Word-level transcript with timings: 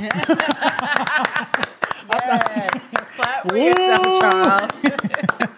Yes. 0.00 0.24
Clap 3.16 3.48
for 3.48 3.56
yourself, 3.56 4.20
Charles. 4.20 4.70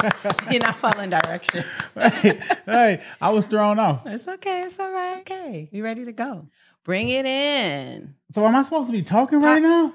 You're 0.50 0.62
not 0.62 0.78
following 0.78 1.10
directions. 1.10 1.66
hey, 1.94 2.40
hey, 2.64 3.02
I 3.20 3.30
was 3.30 3.46
thrown 3.46 3.78
off. 3.78 4.02
It's 4.06 4.26
okay. 4.26 4.62
It's 4.62 4.78
all 4.78 4.90
right. 4.90 5.20
Okay. 5.20 5.68
You 5.72 5.84
ready 5.84 6.04
to 6.06 6.12
go. 6.12 6.46
Bring 6.84 7.08
it 7.08 7.26
in. 7.26 8.14
So 8.32 8.46
am 8.46 8.56
I 8.56 8.62
supposed 8.62 8.86
to 8.88 8.92
be 8.92 9.02
talking 9.02 9.42
right 9.42 9.60
now? 9.60 9.92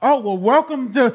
Oh 0.00 0.20
well, 0.20 0.38
welcome 0.38 0.92
to 0.92 1.14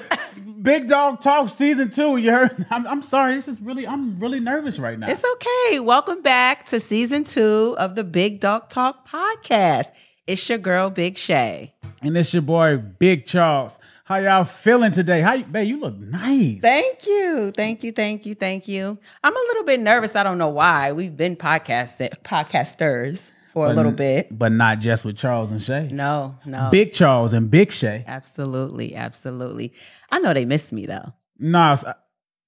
Big 0.61 0.88
Dog 0.88 1.21
Talk 1.21 1.50
Season 1.50 1.89
Two. 1.89 2.18
You 2.18 2.32
heard? 2.32 2.66
I'm, 2.71 2.86
I'm 2.88 3.02
sorry. 3.02 3.36
This 3.36 3.48
is 3.48 3.61
really. 3.61 3.88
I'm 3.88 4.20
really 4.20 4.39
nervous 4.39 4.79
right 4.79 4.98
now. 4.98 5.07
It's 5.09 5.23
okay. 5.23 5.79
Welcome 5.79 6.21
back 6.21 6.66
to 6.68 6.79
season 6.79 7.23
two 7.23 7.75
of 7.77 7.95
the 7.95 8.04
Big 8.04 8.39
Dog 8.41 8.70
Talk 8.70 9.07
podcast. 9.07 9.91
It's 10.25 10.50
your 10.50 10.57
girl, 10.57 10.89
Big 10.89 11.18
Shay. 11.18 11.75
And 12.02 12.18
it's 12.18 12.34
your 12.34 12.41
boy 12.41 12.78
Big 12.78 13.25
Charles. 13.25 13.79
How 14.06 14.18
y'all 14.18 14.46
feeling 14.46 14.93
today? 14.93 15.19
How 15.21 15.33
you, 15.33 15.43
babe? 15.46 15.68
You 15.68 15.79
look 15.82 15.97
nice. 15.97 16.61
Thank 16.61 17.06
you. 17.06 17.51
Thank 17.56 17.83
you. 17.83 17.92
Thank 17.92 18.25
you. 18.25 18.36
Thank 18.36 18.68
you. 18.68 18.97
I'm 19.23 19.36
a 19.36 19.39
little 19.39 19.64
bit 19.65 19.82
nervous. 19.82 20.15
I 20.15 20.23
don't 20.23 20.37
know 20.37 20.47
why. 20.47 20.93
We've 20.93 21.15
been 21.15 21.36
podcasting 21.36 22.14
podcasters 22.23 23.32
for 23.51 23.68
a 23.68 23.73
little 23.73 23.92
bit. 23.92 24.28
but 24.37 24.51
not 24.54 24.79
just 24.79 25.04
with 25.04 25.18
Charles 25.18 25.51
and 25.51 25.61
Shay. 25.61 25.89
No, 25.92 26.37
no. 26.46 26.70
Big 26.71 26.93
Charles 26.93 27.33
and 27.33 27.50
Big 27.51 27.71
Shay. 27.73 28.06
Absolutely. 28.07 28.95
Absolutely. 28.95 29.73
I 30.09 30.20
know 30.20 30.34
they 30.34 30.45
missed 30.45 30.71
me 30.71 30.86
though. 30.86 31.14
No, 31.39 31.73
it's- 31.73 31.84
uh, 31.84 31.93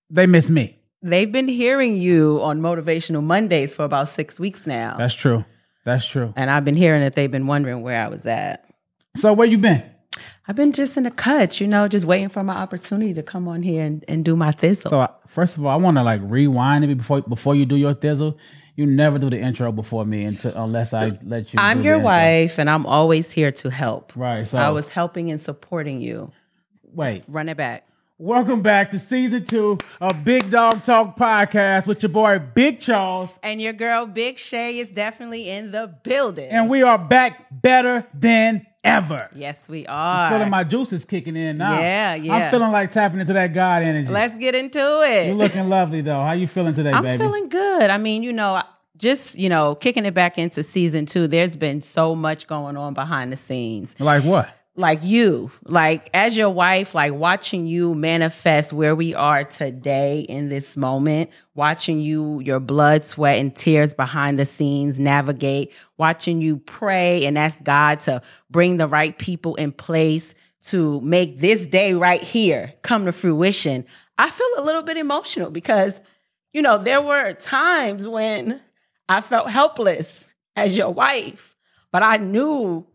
they 0.09 0.27
miss 0.27 0.49
me. 0.49 0.77
They've 1.01 1.31
been 1.31 1.47
hearing 1.47 1.97
you 1.97 2.39
on 2.41 2.61
Motivational 2.61 3.23
Mondays 3.23 3.73
for 3.75 3.83
about 3.85 4.09
six 4.09 4.39
weeks 4.39 4.65
now. 4.67 4.95
That's 4.97 5.13
true. 5.13 5.45
That's 5.85 6.05
true. 6.05 6.33
and 6.35 6.49
I've 6.51 6.65
been 6.65 6.75
hearing 6.75 7.01
that 7.01 7.15
they've 7.15 7.31
been 7.31 7.47
wondering 7.47 7.81
where 7.81 8.03
I 8.05 8.07
was 8.09 8.25
at. 8.25 8.68
So 9.19 9.33
where 9.33 9.47
you 9.47 9.57
been? 9.57 9.83
I've 10.47 10.55
been 10.55 10.71
just 10.71 10.95
in 10.95 11.03
the 11.03 11.11
cut, 11.11 11.59
you 11.59 11.67
know, 11.67 11.87
just 11.89 12.05
waiting 12.05 12.29
for 12.29 12.41
my 12.41 12.55
opportunity 12.55 13.13
to 13.13 13.21
come 13.21 13.47
on 13.49 13.61
here 13.61 13.83
and, 13.83 14.03
and 14.07 14.23
do 14.23 14.35
my 14.37 14.51
thizzle. 14.51 14.89
So 14.89 15.01
I- 15.01 15.09
first 15.27 15.57
of 15.57 15.65
all, 15.65 15.71
I 15.71 15.75
want 15.75 15.97
to 15.97 16.03
like 16.03 16.21
rewind 16.23 16.85
it 16.85 16.95
before 16.97 17.21
before 17.21 17.53
you 17.53 17.65
do 17.65 17.75
your 17.75 17.93
thizzle. 17.93 18.37
You 18.77 18.85
never 18.85 19.19
do 19.19 19.29
the 19.29 19.37
intro 19.37 19.73
before 19.73 20.05
me 20.05 20.23
until 20.23 20.53
unless 20.55 20.93
I 20.93 21.19
let 21.23 21.51
you. 21.53 21.59
I'm 21.59 21.83
your 21.83 21.99
wife 21.99 22.57
and 22.59 22.69
I'm 22.69 22.85
always 22.85 23.29
here 23.29 23.51
to 23.51 23.69
help. 23.69 24.13
Right. 24.15 24.47
So 24.47 24.57
I 24.57 24.69
was 24.69 24.87
helping 24.87 25.29
and 25.31 25.41
supporting 25.41 25.99
you. 26.01 26.31
wait. 26.93 27.25
Run 27.27 27.49
it 27.49 27.57
back. 27.57 27.85
Welcome 28.17 28.61
back 28.61 28.91
to 28.91 28.99
season 28.99 29.45
two 29.45 29.79
of 30.01 30.23
Big 30.23 30.49
Dog 30.49 30.83
Talk 30.83 31.17
podcast 31.17 31.87
with 31.87 32.01
your 32.03 32.09
boy 32.09 32.39
Big 32.39 32.79
Charles, 32.79 33.29
And 33.43 33.61
your 33.61 33.71
girl 33.73 34.05
Big 34.05 34.37
Shay 34.39 34.79
is 34.79 34.91
definitely 34.91 35.49
in 35.49 35.71
the 35.71 35.93
building. 36.03 36.49
and 36.49 36.69
we 36.69 36.83
are 36.83 36.97
back 36.97 37.45
better 37.51 38.05
than 38.13 38.65
ever. 38.83 39.29
yes, 39.35 39.67
we 39.67 39.85
are. 39.87 40.27
I'm 40.27 40.33
Feeling 40.33 40.49
my 40.49 40.63
juices 40.63 41.05
kicking 41.05 41.35
in 41.35 41.57
now. 41.57 41.79
Yeah, 41.79 42.15
yeah. 42.15 42.33
I'm 42.33 42.51
feeling 42.51 42.71
like 42.71 42.91
tapping 42.91 43.19
into 43.19 43.33
that 43.33 43.53
God 43.53 43.83
energy. 43.83 44.09
Let's 44.09 44.37
get 44.37 44.55
into 44.55 44.79
it. 44.79 45.27
You're 45.27 45.35
looking 45.35 45.69
lovely 45.69 46.01
though. 46.01 46.21
How 46.21 46.31
you 46.33 46.47
feeling 46.47 46.73
today, 46.73 46.91
baby? 46.91 47.07
I'm 47.09 47.19
feeling 47.19 47.49
good. 47.49 47.89
I 47.89 47.97
mean, 47.97 48.23
you 48.23 48.33
know, 48.33 48.61
just, 48.97 49.37
you 49.37 49.49
know, 49.49 49.75
kicking 49.75 50.05
it 50.05 50.13
back 50.13 50.37
into 50.37 50.63
season 50.63 51.05
two, 51.05 51.27
there's 51.27 51.55
been 51.57 51.81
so 51.81 52.15
much 52.15 52.47
going 52.47 52.77
on 52.77 52.93
behind 52.93 53.31
the 53.31 53.37
scenes. 53.37 53.95
like 53.99 54.23
what? 54.23 54.49
Like 54.79 55.03
you, 55.03 55.51
like 55.65 56.09
as 56.13 56.37
your 56.37 56.51
wife, 56.51 56.95
like 56.95 57.13
watching 57.13 57.67
you 57.67 57.93
manifest 57.93 58.71
where 58.71 58.95
we 58.95 59.13
are 59.13 59.43
today 59.43 60.21
in 60.21 60.47
this 60.47 60.77
moment, 60.77 61.31
watching 61.53 61.99
you, 61.99 62.39
your 62.39 62.61
blood, 62.61 63.03
sweat, 63.03 63.39
and 63.39 63.53
tears 63.53 63.93
behind 63.93 64.39
the 64.39 64.45
scenes 64.45 64.97
navigate, 64.97 65.73
watching 65.97 66.41
you 66.41 66.59
pray 66.59 67.25
and 67.25 67.37
ask 67.37 67.61
God 67.61 67.99
to 68.01 68.21
bring 68.49 68.77
the 68.77 68.87
right 68.87 69.17
people 69.17 69.55
in 69.55 69.73
place 69.73 70.33
to 70.67 71.01
make 71.01 71.41
this 71.41 71.65
day 71.65 71.93
right 71.93 72.23
here 72.23 72.73
come 72.81 73.03
to 73.03 73.11
fruition. 73.11 73.83
I 74.17 74.29
feel 74.29 74.47
a 74.55 74.63
little 74.63 74.83
bit 74.83 74.95
emotional 74.95 75.51
because, 75.51 75.99
you 76.53 76.61
know, 76.61 76.77
there 76.77 77.01
were 77.01 77.33
times 77.33 78.07
when 78.07 78.61
I 79.09 79.19
felt 79.19 79.49
helpless 79.49 80.33
as 80.55 80.77
your 80.77 80.93
wife, 80.93 81.57
but 81.91 82.01
I 82.01 82.15
knew 82.15 82.85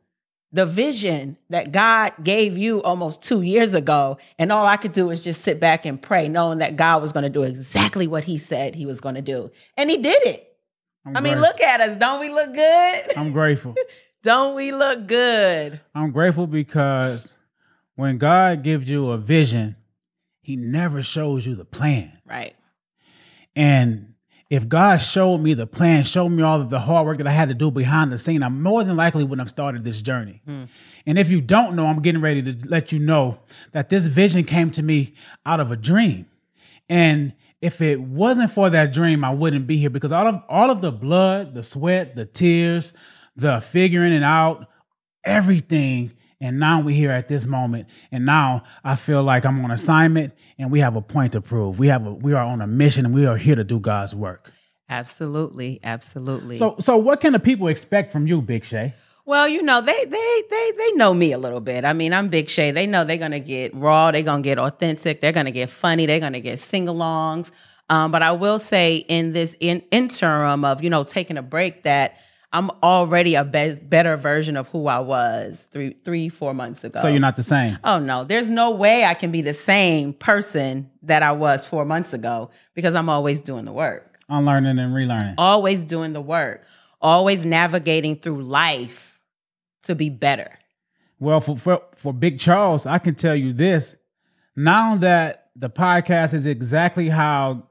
the 0.54 0.65
vision 0.65 1.37
that 1.50 1.72
God 1.72 2.12
gave 2.22 2.56
you 2.56 2.81
almost 2.84 3.20
two 3.22 3.42
years 3.42 3.75
ago. 3.75 4.19
And 4.38 4.53
all 4.53 4.65
I 4.65 4.76
could 4.76 4.92
do 4.92 5.06
was 5.06 5.22
just 5.25 5.42
sit 5.42 5.59
back 5.59 5.84
and 5.84 6.00
pray, 6.00 6.28
knowing 6.28 6.59
that 6.59 6.76
God 6.76 7.03
was 7.03 7.12
going 7.12 7.25
to 7.25 7.28
do 7.28 7.42
exactly 7.42 8.06
what 8.06 8.25
He 8.25 8.38
said 8.38 8.76
He 8.76 8.87
was 8.87 9.00
going 9.00 9.16
to 9.16 9.22
do. 9.22 9.50
And 9.76 9.91
He 9.91 9.97
did 9.98 10.22
it. 10.22 10.56
I'm 11.04 11.16
I 11.16 11.20
mean, 11.20 11.34
grateful. 11.34 11.50
look 11.50 11.60
at 11.60 11.81
us. 11.81 11.97
Don't 11.98 12.20
we 12.20 12.28
look 12.28 12.54
good? 12.54 13.03
I'm 13.16 13.32
grateful. 13.32 13.75
Don't 14.22 14.54
we 14.54 14.70
look 14.72 15.09
good? 15.09 15.81
I'm 15.92 16.12
grateful 16.12 16.47
because 16.47 17.34
when 17.97 18.16
God 18.19 18.62
gives 18.62 18.88
you 18.88 19.10
a 19.10 19.19
vision, 19.19 19.75
He 20.41 20.54
never 20.54 21.03
shows 21.03 21.44
you 21.44 21.56
the 21.56 21.65
plan. 21.65 22.12
Right. 22.25 22.54
And 23.56 24.13
if 24.54 24.69
God 24.69 24.98
showed 24.98 25.38
me 25.38 25.53
the 25.53 25.66
plan, 25.66 26.04
showed 26.04 26.28
me 26.28 26.44
all 26.44 26.60
of 26.60 26.70
the 26.70 26.78
hard 26.78 27.06
work 27.06 27.19
that 27.19 27.26
I 27.26 27.32
had 27.32 27.48
to 27.48 27.54
do 27.54 27.72
behind 27.72 28.12
the 28.12 28.19
scene, 28.19 28.41
I 28.41 28.48
more 28.48 28.84
than 28.84 28.97
likely 28.97 29.25
wouldn't 29.25 29.41
have 29.41 29.48
started 29.48 29.82
this 29.82 30.00
journey. 30.00 30.42
Hmm. 30.47 30.65
And 31.06 31.19
if 31.19 31.28
you 31.28 31.41
don't 31.41 31.75
know, 31.75 31.87
I'm 31.87 32.00
getting 32.00 32.20
ready 32.20 32.41
to 32.41 32.69
let 32.69 32.92
you 32.92 33.00
know 33.00 33.38
that 33.72 33.88
this 33.88 34.06
vision 34.06 34.44
came 34.44 34.70
to 34.70 34.82
me 34.82 35.15
out 35.44 35.59
of 35.59 35.72
a 35.72 35.76
dream. 35.76 36.26
And 36.88 37.32
if 37.60 37.81
it 37.81 38.00
wasn't 38.00 38.53
for 38.53 38.70
that 38.70 38.92
dream, 38.92 39.25
I 39.25 39.31
wouldn't 39.31 39.66
be 39.66 39.76
here 39.76 39.91
because 39.91 40.12
all 40.12 40.28
of 40.28 40.42
all 40.48 40.71
of 40.71 40.81
the 40.82 40.92
blood, 40.92 41.54
the 41.54 41.65
sweat, 41.65 42.15
the 42.15 42.25
tears, 42.25 42.92
the 43.34 43.60
figuring 43.60 44.12
it 44.12 44.22
out, 44.22 44.69
everything. 45.25 46.12
And 46.41 46.59
now 46.59 46.81
we're 46.81 46.95
here 46.95 47.11
at 47.11 47.28
this 47.28 47.47
moment. 47.47 47.89
And 48.12 48.27
now 48.27 48.65
I 48.83 48.97
feel 48.97 49.22
like 49.22 49.45
I'm 49.45 49.65
on 49.65 49.71
assignment 49.71 50.34
and 50.59 50.71
we 50.71 50.81
have 50.81 50.97
a 50.97 51.03
point 51.03 51.33
to 51.33 51.41
prove. 51.41 51.78
We 51.78 51.89
have 51.89 52.06
a 52.06 52.12
we 52.12 52.33
are 52.33 52.45
on 52.45 52.61
a 52.61 52.67
mission 52.67 53.06
and 53.06 53.15
we 53.15 53.27
are 53.27 53.37
here 53.37 53.55
to 53.55 53.65
do 53.65 53.78
God's 53.78 54.15
work. 54.15 54.53
Absolutely. 54.89 55.81
Absolutely. 55.83 56.56
So 56.56 56.77
so 56.81 56.97
what 56.97 57.21
can 57.21 57.33
the 57.33 57.39
people 57.39 57.69
expect 57.69 58.12
from 58.12 58.27
you, 58.27 58.43
Big 58.43 58.65
Shay? 58.65 58.95
Well, 59.27 59.49
you 59.49 59.62
know, 59.62 59.81
they 59.81 60.05
they 60.05 60.43
they 60.50 60.72
they 60.77 60.93
know 60.93 61.15
me 61.15 61.33
a 61.33 61.39
little 61.39 61.61
bit. 61.61 61.84
I 61.87 61.95
mean, 61.95 62.12
I'm 62.12 62.28
Big 62.28 62.51
Shay. 62.51 62.72
They 62.72 62.87
know 62.87 63.05
they're 63.05 63.16
gonna 63.16 63.41
get 63.41 63.75
raw, 63.75 64.11
they're 64.11 64.22
gonna 64.22 64.43
get 64.43 64.59
authentic, 64.59 65.22
they're 65.22 65.33
gonna 65.33 65.51
get 65.51 65.71
funny, 65.71 66.05
they're 66.05 66.21
gonna 66.21 66.41
get 66.41 66.59
sing-alongs. 66.59 67.51
Um, 67.89 68.11
but 68.11 68.22
I 68.22 68.33
will 68.33 68.59
say 68.59 68.97
in 68.97 69.33
this 69.33 69.56
in, 69.61 69.81
interim 69.91 70.65
of, 70.65 70.83
you 70.83 70.91
know, 70.91 71.05
taking 71.05 71.37
a 71.39 71.43
break 71.43 71.84
that 71.84 72.19
I'm 72.54 72.70
already 72.84 73.34
a 73.34 73.42
be- 73.44 73.75
better 73.75 74.16
version 74.16 74.56
of 74.56 74.69
who 74.69 74.87
I 74.87 75.00
was 75.00 75.66
three, 75.72 75.97
three, 76.04 76.28
four 76.28 76.54
months 76.54 76.84
ago. 76.84 77.00
So 77.03 77.09
you're 77.09 77.19
not 77.19 77.34
the 77.34 77.42
same. 77.42 77.78
Oh 77.82 77.98
no, 77.98 78.22
there's 78.22 78.48
no 78.48 78.70
way 78.70 79.04
I 79.04 79.15
can 79.15 79.32
be 79.32 79.42
the 79.42 79.53
same 79.53 80.12
person 80.12 80.88
that 81.03 81.22
I 81.25 81.32
was 81.32 81.66
four 81.66 81.84
months 81.84 82.12
ago 82.12 82.50
because 82.75 82.94
I'm 82.94 83.09
always 83.09 83.41
doing 83.41 83.65
the 83.65 83.72
work 83.72 84.20
Unlearning 84.28 84.78
and 84.78 84.94
relearning. 84.94 85.34
always 85.37 85.82
doing 85.82 86.12
the 86.12 86.20
work, 86.20 86.65
always 87.03 87.44
navigating 87.44 88.16
through 88.16 88.42
life 88.44 89.19
to 89.82 89.97
be 89.97 90.09
better. 90.09 90.56
Well, 91.19 91.41
for, 91.41 91.56
for 91.59 91.82
for 91.97 92.12
Big 92.12 92.38
Charles, 92.38 92.86
I 92.86 92.98
can 92.98 93.16
tell 93.16 93.34
you 93.34 93.53
this. 93.53 93.97
Now 94.56 94.94
that 94.97 95.50
the 95.56 95.69
podcast 95.71 96.32
is 96.34 96.47
exactly 96.47 97.09
how 97.09 97.65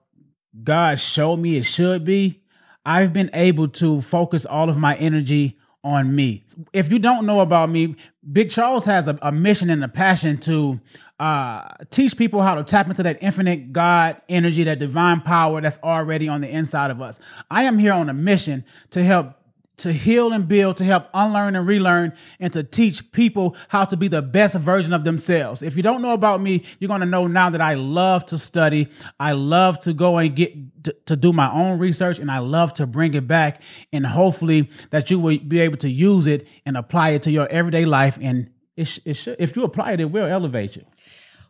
God 0.62 1.00
showed 1.00 1.38
me 1.38 1.56
it 1.58 1.64
should 1.64 2.04
be, 2.04 2.43
I've 2.86 3.14
been 3.14 3.30
able 3.34 3.68
to 3.70 4.02
focus 4.02 4.46
all 4.46 4.70
of 4.70 4.78
my 4.78 4.96
energy 4.96 5.58
on 5.84 6.16
me. 6.16 6.46
If 6.72 6.92
you 6.92 7.00
don't 7.00 7.26
know 7.26 7.42
about 7.42 7.70
me, 7.70 7.96
Big 8.32 8.50
Charles 8.50 8.86
has 8.86 9.08
a, 9.08 9.18
a 9.22 9.32
mission 9.32 9.70
and 9.70 9.84
a 9.84 9.88
passion 9.88 10.38
to 10.40 10.80
uh, 11.20 11.68
teach 11.90 12.18
people 12.18 12.42
how 12.42 12.56
to 12.56 12.64
tap 12.64 12.88
into 12.90 13.04
that 13.04 13.18
infinite 13.22 13.74
God 13.74 14.22
energy, 14.30 14.64
that 14.64 14.80
divine 14.80 15.22
power 15.22 15.62
that's 15.62 15.80
already 15.84 16.28
on 16.28 16.42
the 16.42 16.50
inside 16.50 16.90
of 16.90 17.02
us. 17.02 17.20
I 17.52 17.64
am 17.64 17.80
here 17.80 17.94
on 17.94 18.10
a 18.10 18.14
mission 18.14 18.64
to 18.92 19.04
help 19.04 19.34
to 19.78 19.92
heal 19.92 20.32
and 20.32 20.48
build, 20.48 20.78
to 20.78 20.84
help 20.84 21.08
unlearn 21.14 21.56
and 21.56 21.68
relearn, 21.68 22.14
and 22.40 22.54
to 22.54 22.64
teach 22.64 23.12
people 23.12 23.56
how 23.70 23.86
to 23.86 23.98
be 23.98 24.08
the 24.08 24.22
best 24.22 24.56
version 24.56 24.94
of 24.94 25.04
themselves. 25.04 25.64
If 25.64 25.76
you 25.76 25.82
don't 25.82 26.02
know 26.02 26.14
about 26.14 26.42
me, 26.42 26.64
you're 26.80 26.88
going 26.88 27.02
to 27.02 27.08
know 27.08 27.28
now 27.28 27.50
that 27.50 27.62
I 27.62 27.74
love 27.74 28.26
to 28.28 28.38
study. 28.38 28.90
I 29.20 29.32
love 29.32 29.80
to 29.82 29.94
go 29.94 30.18
and 30.18 30.36
get 30.36 30.84
to, 30.84 30.96
to 31.08 31.16
do 31.16 31.34
my 31.34 31.52
own 31.52 31.80
research, 31.80 32.20
and 32.20 32.30
I 32.30 32.40
love 32.40 32.74
to 32.76 32.86
bring 32.86 33.14
it 33.16 33.28
back. 33.28 33.62
And 33.92 34.06
hopefully, 34.06 34.70
that 34.92 35.10
you 35.10 35.20
will 35.20 35.40
be 35.40 35.60
able 35.60 35.78
to 35.78 35.90
use 35.90 36.28
it 36.28 36.48
and 36.66 36.78
apply 36.78 37.10
it 37.10 37.24
to 37.24 37.32
your 37.32 37.48
everyday 37.48 37.86
life. 37.86 38.18
And 38.22 38.52
it, 38.76 39.00
it 39.06 39.14
should, 39.16 39.38
if 39.40 39.56
you 39.56 39.64
apply 39.64 39.94
it, 39.94 40.00
it 40.00 40.12
will 40.12 40.26
elevate 40.26 40.76
you. 40.76 40.86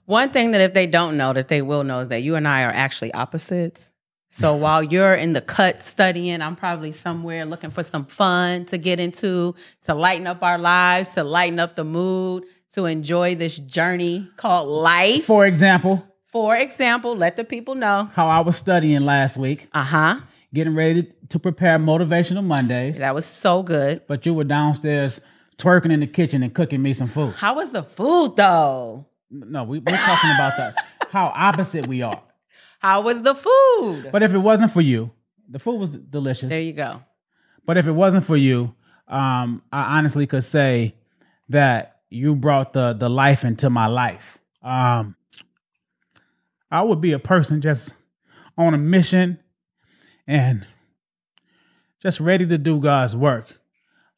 One 0.06 0.31
thing 0.31 0.51
that 0.51 0.62
if 0.62 0.74
they 0.74 0.88
don't 0.88 1.18
know 1.18 1.33
that 1.33 1.47
they 1.47 1.62
will 1.62 1.83
know 1.83 2.00
is 2.00 2.09
that 2.09 2.24
you 2.24 2.36
and 2.36 2.47
I 2.47 2.63
are 2.63 2.71
actually 2.71 3.13
opposites. 3.13 3.89
So 4.35 4.56
while 4.56 4.81
you're 4.81 5.13
in 5.13 5.33
the 5.33 5.41
cut 5.41 5.83
studying, 5.83 6.41
I'm 6.41 6.56
probably 6.56 6.91
somewhere 6.91 7.45
looking 7.45 7.69
for 7.69 7.83
some 7.83 8.06
fun 8.06 8.65
to 8.65 8.80
get 8.80 9.00
into, 9.00 9.53
to 9.83 9.94
lighten 9.94 10.25
up 10.25 10.41
our 10.41 10.57
lives, 10.57 11.13
to 11.13 11.24
lighten 11.24 11.59
up 11.59 11.75
the 11.75 11.83
mood, 11.83 12.44
to 12.74 12.85
enjoy 12.85 13.35
this 13.35 13.56
journey 13.57 14.27
called 14.38 14.68
life. 14.69 15.25
For 15.25 15.45
example, 15.45 16.03
For 16.31 16.56
example, 16.57 17.15
let 17.15 17.35
the 17.35 17.44
people 17.44 17.75
know. 17.75 18.09
how 18.15 18.27
I 18.27 18.39
was 18.39 18.57
studying 18.57 19.01
last 19.01 19.38
week, 19.38 19.68
Uh 19.71 19.83
huh. 19.83 20.19
getting 20.51 20.74
ready 20.74 21.12
to 21.30 21.38
prepare 21.38 21.77
Motivational 21.77 22.44
Mondays, 22.44 22.97
That 22.97 23.13
was 23.13 23.27
so 23.27 23.62
good. 23.62 24.01
but 24.07 24.25
you 24.25 24.33
were 24.33 24.45
downstairs 24.45 25.21
twerking 25.59 25.91
in 25.91 26.00
the 26.00 26.07
kitchen 26.07 26.41
and 26.41 26.51
cooking 26.51 26.81
me 26.81 26.95
some 26.95 27.07
food. 27.07 27.35
How 27.35 27.53
was 27.53 27.69
the 27.69 27.83
food 27.83 28.35
though? 28.35 29.06
No, 29.30 29.63
we, 29.63 29.77
we're 29.77 29.95
talking 29.95 30.31
about 30.31 30.57
that. 30.57 30.74
How 31.12 31.31
opposite 31.35 31.85
we 31.85 32.01
are. 32.01 32.19
How 32.83 33.01
was 33.01 33.21
the 33.21 33.33
food? 33.33 34.09
But 34.12 34.24
if 34.24 34.33
it 34.33 34.39
wasn't 34.39 34.71
for 34.71 34.81
you, 34.81 35.12
the 35.50 35.57
food 35.57 35.80
was 35.80 35.91
delicious. 35.91 36.50
there 36.50 36.62
you 36.62 36.74
go. 36.74 37.01
But 37.65 37.77
if 37.77 37.88
it 37.88 37.94
wasn't 37.94 38.25
for 38.25 38.35
you, 38.35 38.75
um, 39.07 39.62
I 39.71 39.97
honestly 39.97 40.27
could 40.27 40.44
say 40.44 40.95
that 41.50 42.01
you 42.09 42.35
brought 42.35 42.74
the 42.74 42.94
the 42.94 43.09
life 43.09 43.45
into 43.45 43.69
my 43.69 43.88
life. 43.88 44.38
Um, 44.62 45.15
I 46.69 46.81
would 46.81 47.00
be 47.00 47.13
a 47.13 47.19
person 47.19 47.62
just 47.62 47.94
on 48.57 48.74
a 48.74 48.77
mission 48.77 49.39
and 50.27 50.65
just 52.01 52.19
ready 52.19 52.45
to 52.47 52.57
do 52.57 52.80
God's 52.80 53.15
work. 53.15 53.59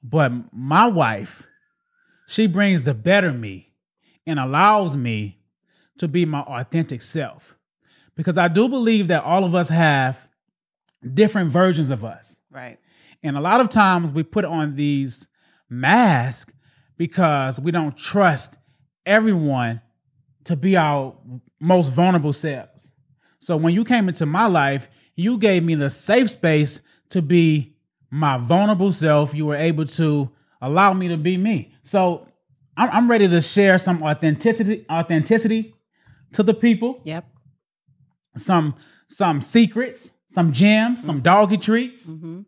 But 0.02 0.32
my 0.54 0.88
wife, 0.88 1.44
she 2.28 2.48
brings 2.48 2.84
the 2.84 2.94
better 2.94 3.32
me 3.32 3.74
and 4.26 4.40
allows 4.40 4.98
me 4.98 5.40
to 5.98 6.08
be 6.08 6.26
my 6.26 6.42
authentic 6.42 7.02
self. 7.02 7.55
Because 8.16 8.38
I 8.38 8.48
do 8.48 8.68
believe 8.70 9.08
that 9.10 9.24
all 9.24 9.44
of 9.44 9.56
us 9.56 9.70
have 9.70 10.18
different 11.14 11.52
versions 11.52 11.90
of 11.90 12.04
us. 12.04 12.36
Right. 12.50 12.80
And 13.24 13.38
a 13.38 13.42
lot 13.42 13.60
of 13.60 13.70
times 13.70 14.12
we 14.12 14.24
put 14.24 14.46
on 14.46 14.76
these 14.76 15.28
masks 15.70 16.54
because 16.98 17.60
we 17.60 17.72
don't 17.72 17.98
trust 17.98 18.58
everyone 19.06 19.82
to 20.46 20.56
be 20.56 20.78
our 20.78 21.16
most 21.60 21.92
vulnerable 21.92 22.34
selves. 22.34 22.90
So 23.40 23.58
when 23.58 23.74
you 23.74 23.84
came 23.84 24.08
into 24.08 24.26
my 24.26 24.46
life, 24.46 24.88
you 25.16 25.38
gave 25.38 25.64
me 25.64 25.76
the 25.76 25.90
safe 25.90 26.32
space 26.32 26.82
to 27.10 27.22
be 27.22 27.76
my 28.10 28.38
vulnerable 28.38 28.92
self. 28.92 29.34
You 29.34 29.46
were 29.48 29.56
able 29.56 29.86
to 29.88 30.30
allow 30.62 30.94
me 30.94 31.08
to 31.10 31.18
be 31.18 31.38
me. 31.38 31.74
So 31.84 32.28
I'm, 32.78 32.90
I'm 32.92 33.12
ready 33.12 33.28
to 33.28 33.42
share 33.42 33.78
some 33.78 34.04
authenticity, 34.04 34.86
authenticity 34.90 35.76
to 36.34 36.44
the 36.44 36.54
people, 36.54 37.02
Yep. 37.06 37.26
Some 38.38 38.76
some 39.08 39.42
secrets, 39.42 40.12
some 40.34 40.52
gems, 40.52 41.04
some 41.04 41.22
doggy 41.22 41.58
treats. 41.58 42.06
hmm 42.06 42.42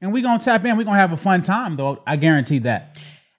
And 0.00 0.12
we're 0.12 0.22
gonna 0.22 0.38
tap 0.38 0.64
in. 0.64 0.76
We're 0.76 0.84
gonna 0.84 0.98
have 0.98 1.12
a 1.12 1.16
fun 1.16 1.42
time, 1.42 1.76
though. 1.76 2.02
I 2.06 2.16
guarantee 2.16 2.60
that. 2.60 2.96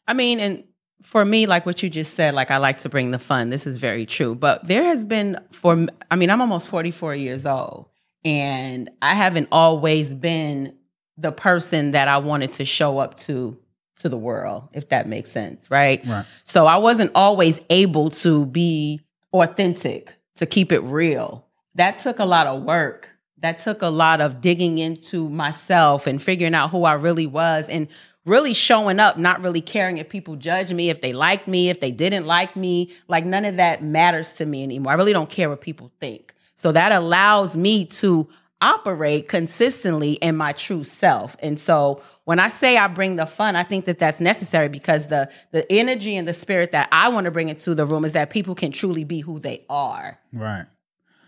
I 0.07 0.13
mean, 0.13 0.39
and 0.39 0.63
for 1.03 1.23
me, 1.23 1.45
like 1.45 1.65
what 1.65 1.81
you 1.81 1.89
just 1.89 2.13
said, 2.13 2.33
like 2.33 2.51
I 2.51 2.57
like 2.57 2.79
to 2.79 2.89
bring 2.89 3.11
the 3.11 3.19
fun. 3.19 3.49
This 3.49 3.65
is 3.65 3.79
very 3.79 4.05
true. 4.05 4.35
But 4.35 4.67
there 4.67 4.83
has 4.83 5.05
been 5.05 5.39
for 5.51 5.87
I 6.11 6.15
mean, 6.15 6.29
I'm 6.29 6.41
almost 6.41 6.67
44 6.67 7.15
years 7.15 7.45
old, 7.45 7.87
and 8.25 8.89
I 9.01 9.15
haven't 9.15 9.47
always 9.51 10.13
been 10.13 10.75
the 11.17 11.31
person 11.31 11.91
that 11.91 12.07
I 12.07 12.17
wanted 12.17 12.53
to 12.53 12.65
show 12.65 12.97
up 12.97 13.17
to 13.21 13.57
to 13.97 14.07
the 14.09 14.17
world, 14.17 14.69
if 14.73 14.89
that 14.89 15.07
makes 15.07 15.29
sense, 15.31 15.69
right? 15.69 16.05
Right. 16.05 16.25
So 16.45 16.65
I 16.65 16.77
wasn't 16.77 17.11
always 17.15 17.59
able 17.69 18.09
to 18.11 18.45
be 18.45 19.01
authentic, 19.33 20.15
to 20.35 20.45
keep 20.45 20.71
it 20.71 20.79
real. 20.79 21.45
That 21.75 21.99
took 21.99 22.19
a 22.19 22.25
lot 22.25 22.47
of 22.47 22.63
work. 22.63 23.09
That 23.37 23.59
took 23.59 23.81
a 23.81 23.87
lot 23.87 24.19
of 24.19 24.41
digging 24.41 24.79
into 24.79 25.29
myself 25.29 26.07
and 26.07 26.21
figuring 26.21 26.55
out 26.55 26.71
who 26.71 26.83
I 26.83 26.93
really 26.93 27.27
was 27.27 27.69
and 27.69 27.87
really 28.25 28.53
showing 28.53 28.99
up, 28.99 29.17
not 29.17 29.41
really 29.41 29.61
caring 29.61 29.97
if 29.97 30.09
people 30.09 30.35
judge 30.35 30.71
me, 30.73 30.89
if 30.89 31.01
they 31.01 31.13
like 31.13 31.47
me, 31.47 31.69
if 31.69 31.79
they 31.79 31.91
didn't 31.91 32.25
like 32.25 32.55
me. 32.55 32.91
Like 33.07 33.25
none 33.25 33.45
of 33.45 33.55
that 33.57 33.83
matters 33.83 34.33
to 34.33 34.45
me 34.45 34.63
anymore. 34.63 34.91
I 34.91 34.95
really 34.95 35.13
don't 35.13 35.29
care 35.29 35.49
what 35.49 35.61
people 35.61 35.91
think. 35.99 36.33
So 36.55 36.71
that 36.73 36.91
allows 36.91 37.55
me 37.55 37.85
to 37.85 38.27
operate 38.61 39.29
consistently 39.29 40.13
in 40.13 40.35
my 40.35 40.51
true 40.51 40.83
self. 40.83 41.37
And 41.39 41.59
so 41.59 42.01
when 42.25 42.39
I 42.39 42.49
say 42.49 42.77
I 42.77 42.87
bring 42.87 43.15
the 43.15 43.25
fun, 43.25 43.55
I 43.55 43.63
think 43.63 43.85
that 43.85 43.99
that's 43.99 44.19
necessary 44.19 44.67
because 44.67 45.07
the 45.07 45.29
the 45.51 45.69
energy 45.71 46.15
and 46.15 46.27
the 46.27 46.33
spirit 46.33 46.71
that 46.71 46.89
I 46.91 47.09
want 47.09 47.25
to 47.25 47.31
bring 47.31 47.49
into 47.49 47.73
the 47.73 47.85
room 47.85 48.05
is 48.05 48.13
that 48.13 48.29
people 48.29 48.55
can 48.55 48.71
truly 48.71 49.03
be 49.03 49.21
who 49.21 49.39
they 49.39 49.65
are 49.69 50.19
Right. 50.33 50.65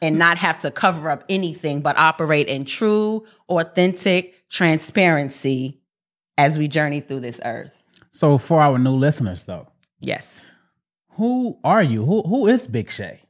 And 0.01 0.17
not 0.17 0.37
have 0.37 0.57
to 0.59 0.71
cover 0.71 1.09
up 1.09 1.23
anything 1.29 1.81
but 1.81 1.97
operate 1.97 2.47
in 2.47 2.65
true, 2.65 3.25
authentic 3.49 4.35
transparency 4.49 5.79
as 6.37 6.57
we 6.57 6.67
journey 6.67 7.01
through 7.01 7.19
this 7.19 7.39
earth. 7.45 7.71
So 8.11 8.37
for 8.37 8.61
our 8.61 8.77
new 8.79 8.95
listeners, 8.95 9.43
though, 9.43 9.67
Yes. 9.99 10.45
who 11.11 11.57
are 11.63 11.83
you? 11.83 12.05
Who 12.05 12.23
who 12.23 12.47
is 12.47 12.67
Big 12.67 12.89
Shay? 12.89 13.21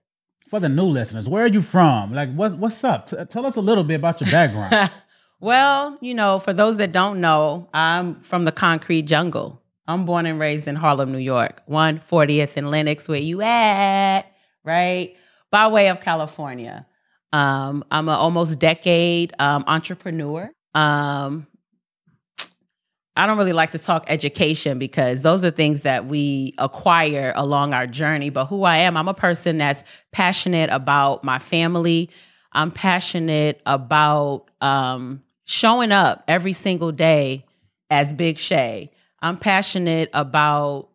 For 0.49 0.59
the 0.59 0.69
new 0.69 0.85
listeners, 0.85 1.29
where 1.29 1.43
are 1.43 1.47
you 1.47 1.61
from? 1.61 2.13
Like, 2.13 2.33
what 2.33 2.57
what's 2.57 2.83
up? 2.83 3.09
T- 3.09 3.17
tell 3.29 3.45
us 3.45 3.55
a 3.55 3.61
little 3.61 3.83
bit 3.83 3.95
about 3.95 4.21
your 4.21 4.29
background. 4.31 4.89
Well, 5.43 5.97
you 6.01 6.13
know, 6.13 6.37
for 6.37 6.53
those 6.53 6.77
that 6.77 6.91
don't 6.91 7.19
know, 7.19 7.67
I'm 7.73 8.21
from 8.21 8.45
the 8.45 8.51
concrete 8.51 9.01
jungle. 9.07 9.59
I'm 9.87 10.05
born 10.05 10.27
and 10.27 10.39
raised 10.39 10.67
in 10.67 10.75
Harlem, 10.75 11.11
New 11.11 11.17
York, 11.17 11.63
140th 11.67 12.57
and 12.57 12.69
Lenox, 12.69 13.07
where 13.07 13.17
you 13.19 13.41
at, 13.41 14.21
right? 14.63 15.15
By 15.51 15.67
way 15.67 15.89
of 15.89 16.01
California. 16.01 16.87
Um, 17.33 17.83
I'm 17.91 18.09
an 18.09 18.15
almost 18.15 18.59
decade 18.59 19.33
um, 19.39 19.63
entrepreneur. 19.67 20.49
Um, 20.73 21.47
I 23.15 23.25
don't 23.25 23.37
really 23.37 23.53
like 23.53 23.71
to 23.71 23.77
talk 23.79 24.05
education 24.07 24.79
because 24.79 25.21
those 25.21 25.43
are 25.43 25.51
things 25.51 25.81
that 25.81 26.05
we 26.05 26.53
acquire 26.57 27.33
along 27.35 27.73
our 27.73 27.85
journey. 27.85 28.29
But 28.29 28.45
who 28.45 28.63
I 28.63 28.77
am, 28.77 28.95
I'm 28.95 29.09
a 29.09 29.13
person 29.13 29.57
that's 29.57 29.83
passionate 30.11 30.69
about 30.69 31.23
my 31.23 31.37
family. 31.37 32.09
I'm 32.53 32.71
passionate 32.71 33.61
about 33.65 34.45
um, 34.61 35.21
showing 35.45 35.91
up 35.91 36.23
every 36.27 36.53
single 36.53 36.93
day 36.93 37.45
as 37.89 38.13
Big 38.13 38.39
Shay. 38.39 38.91
I'm 39.19 39.37
passionate 39.37 40.09
about 40.13 40.89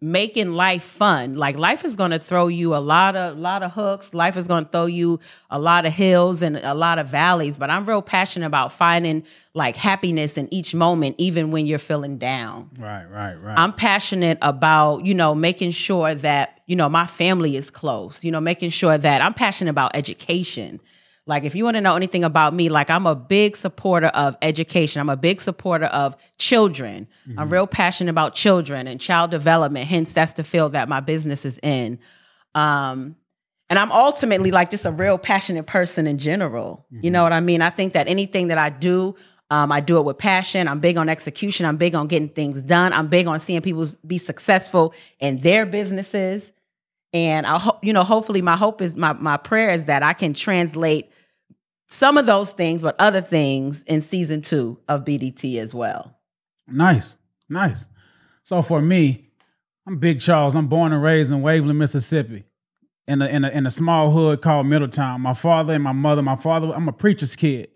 making 0.00 0.52
life 0.52 0.82
fun. 0.82 1.36
Like 1.36 1.56
life 1.56 1.84
is 1.84 1.96
going 1.96 2.10
to 2.10 2.18
throw 2.18 2.48
you 2.48 2.74
a 2.74 2.78
lot 2.78 3.16
of 3.16 3.38
lot 3.38 3.62
of 3.62 3.72
hooks. 3.72 4.14
Life 4.14 4.36
is 4.36 4.46
going 4.46 4.64
to 4.64 4.70
throw 4.70 4.86
you 4.86 5.20
a 5.50 5.58
lot 5.58 5.86
of 5.86 5.92
hills 5.92 6.42
and 6.42 6.56
a 6.56 6.74
lot 6.74 6.98
of 6.98 7.08
valleys, 7.08 7.56
but 7.56 7.70
I'm 7.70 7.86
real 7.86 8.02
passionate 8.02 8.46
about 8.46 8.72
finding 8.72 9.24
like 9.54 9.76
happiness 9.76 10.36
in 10.36 10.52
each 10.52 10.74
moment 10.74 11.16
even 11.18 11.50
when 11.50 11.66
you're 11.66 11.78
feeling 11.78 12.18
down. 12.18 12.70
right, 12.78 13.06
right, 13.06 13.34
right. 13.34 13.58
I'm 13.58 13.72
passionate 13.72 14.38
about, 14.42 15.04
you 15.04 15.14
know, 15.14 15.34
making 15.34 15.72
sure 15.72 16.14
that, 16.14 16.60
you 16.66 16.76
know, 16.76 16.88
my 16.88 17.06
family 17.06 17.56
is 17.56 17.70
close, 17.70 18.22
you 18.22 18.30
know, 18.30 18.40
making 18.40 18.70
sure 18.70 18.96
that 18.96 19.20
I'm 19.22 19.34
passionate 19.34 19.70
about 19.70 19.92
education. 19.94 20.80
Like, 21.28 21.44
if 21.44 21.54
you 21.54 21.62
want 21.62 21.76
to 21.76 21.82
know 21.82 21.94
anything 21.94 22.24
about 22.24 22.54
me, 22.54 22.70
like, 22.70 22.88
I'm 22.88 23.06
a 23.06 23.14
big 23.14 23.56
supporter 23.56 24.06
of 24.08 24.36
education. 24.40 25.00
I'm 25.00 25.10
a 25.10 25.16
big 25.16 25.42
supporter 25.42 25.84
of 25.86 26.16
children. 26.38 27.06
I'm 27.36 27.50
real 27.50 27.66
passionate 27.66 28.10
about 28.10 28.34
children 28.34 28.88
and 28.88 28.98
child 28.98 29.30
development. 29.30 29.86
Hence, 29.86 30.14
that's 30.14 30.32
the 30.32 30.42
field 30.42 30.72
that 30.72 30.88
my 30.88 31.00
business 31.00 31.44
is 31.44 31.60
in. 31.62 31.98
Um, 32.54 33.16
and 33.68 33.78
I'm 33.78 33.92
ultimately 33.92 34.50
like 34.50 34.70
just 34.70 34.86
a 34.86 34.90
real 34.90 35.18
passionate 35.18 35.66
person 35.66 36.06
in 36.06 36.16
general. 36.16 36.86
You 37.02 37.10
know 37.10 37.22
what 37.22 37.34
I 37.34 37.40
mean? 37.40 37.60
I 37.60 37.68
think 37.68 37.92
that 37.92 38.08
anything 38.08 38.48
that 38.48 38.56
I 38.56 38.70
do, 38.70 39.14
um, 39.50 39.70
I 39.70 39.80
do 39.80 39.98
it 39.98 40.06
with 40.06 40.16
passion. 40.16 40.66
I'm 40.66 40.80
big 40.80 40.96
on 40.96 41.10
execution. 41.10 41.66
I'm 41.66 41.76
big 41.76 41.94
on 41.94 42.06
getting 42.06 42.30
things 42.30 42.62
done. 42.62 42.94
I'm 42.94 43.08
big 43.08 43.26
on 43.26 43.38
seeing 43.38 43.60
people 43.60 43.86
be 44.06 44.16
successful 44.16 44.94
in 45.20 45.40
their 45.42 45.66
businesses. 45.66 46.52
And 47.12 47.46
I 47.46 47.58
hope, 47.58 47.84
you 47.84 47.92
know, 47.92 48.02
hopefully 48.02 48.40
my 48.40 48.56
hope 48.56 48.80
is 48.80 48.96
my 48.96 49.12
my 49.12 49.36
prayer 49.36 49.70
is 49.70 49.84
that 49.84 50.02
I 50.02 50.14
can 50.14 50.32
translate 50.32 51.10
some 51.88 52.18
of 52.18 52.26
those 52.26 52.52
things, 52.52 52.82
but 52.82 52.94
other 52.98 53.20
things 53.20 53.82
in 53.82 54.02
season 54.02 54.42
two 54.42 54.78
of 54.88 55.04
BDT 55.04 55.58
as 55.58 55.74
well. 55.74 56.14
Nice, 56.66 57.16
nice. 57.48 57.86
So 58.44 58.62
for 58.62 58.80
me, 58.80 59.30
I'm 59.86 59.98
Big 59.98 60.20
Charles. 60.20 60.54
I'm 60.54 60.68
born 60.68 60.92
and 60.92 61.02
raised 61.02 61.32
in 61.32 61.40
Waveland, 61.40 61.76
Mississippi, 61.76 62.44
in 63.06 63.22
a 63.22 63.26
in 63.26 63.44
a 63.44 63.48
in 63.48 63.66
a 63.66 63.70
small 63.70 64.10
hood 64.10 64.42
called 64.42 64.66
Middletown. 64.66 65.22
My 65.22 65.34
father 65.34 65.72
and 65.72 65.82
my 65.82 65.92
mother. 65.92 66.22
My 66.22 66.36
father, 66.36 66.70
I'm 66.74 66.88
a 66.88 66.92
preacher's 66.92 67.34
kid. 67.34 67.70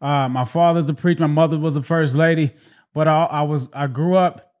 Uh, 0.00 0.28
my 0.28 0.44
father's 0.44 0.88
a 0.88 0.94
preacher. 0.94 1.22
My 1.22 1.26
mother 1.26 1.58
was 1.58 1.76
a 1.76 1.82
first 1.82 2.14
lady. 2.14 2.54
But 2.94 3.08
I, 3.08 3.24
I 3.24 3.42
was 3.42 3.68
I 3.72 3.86
grew 3.86 4.16
up 4.16 4.52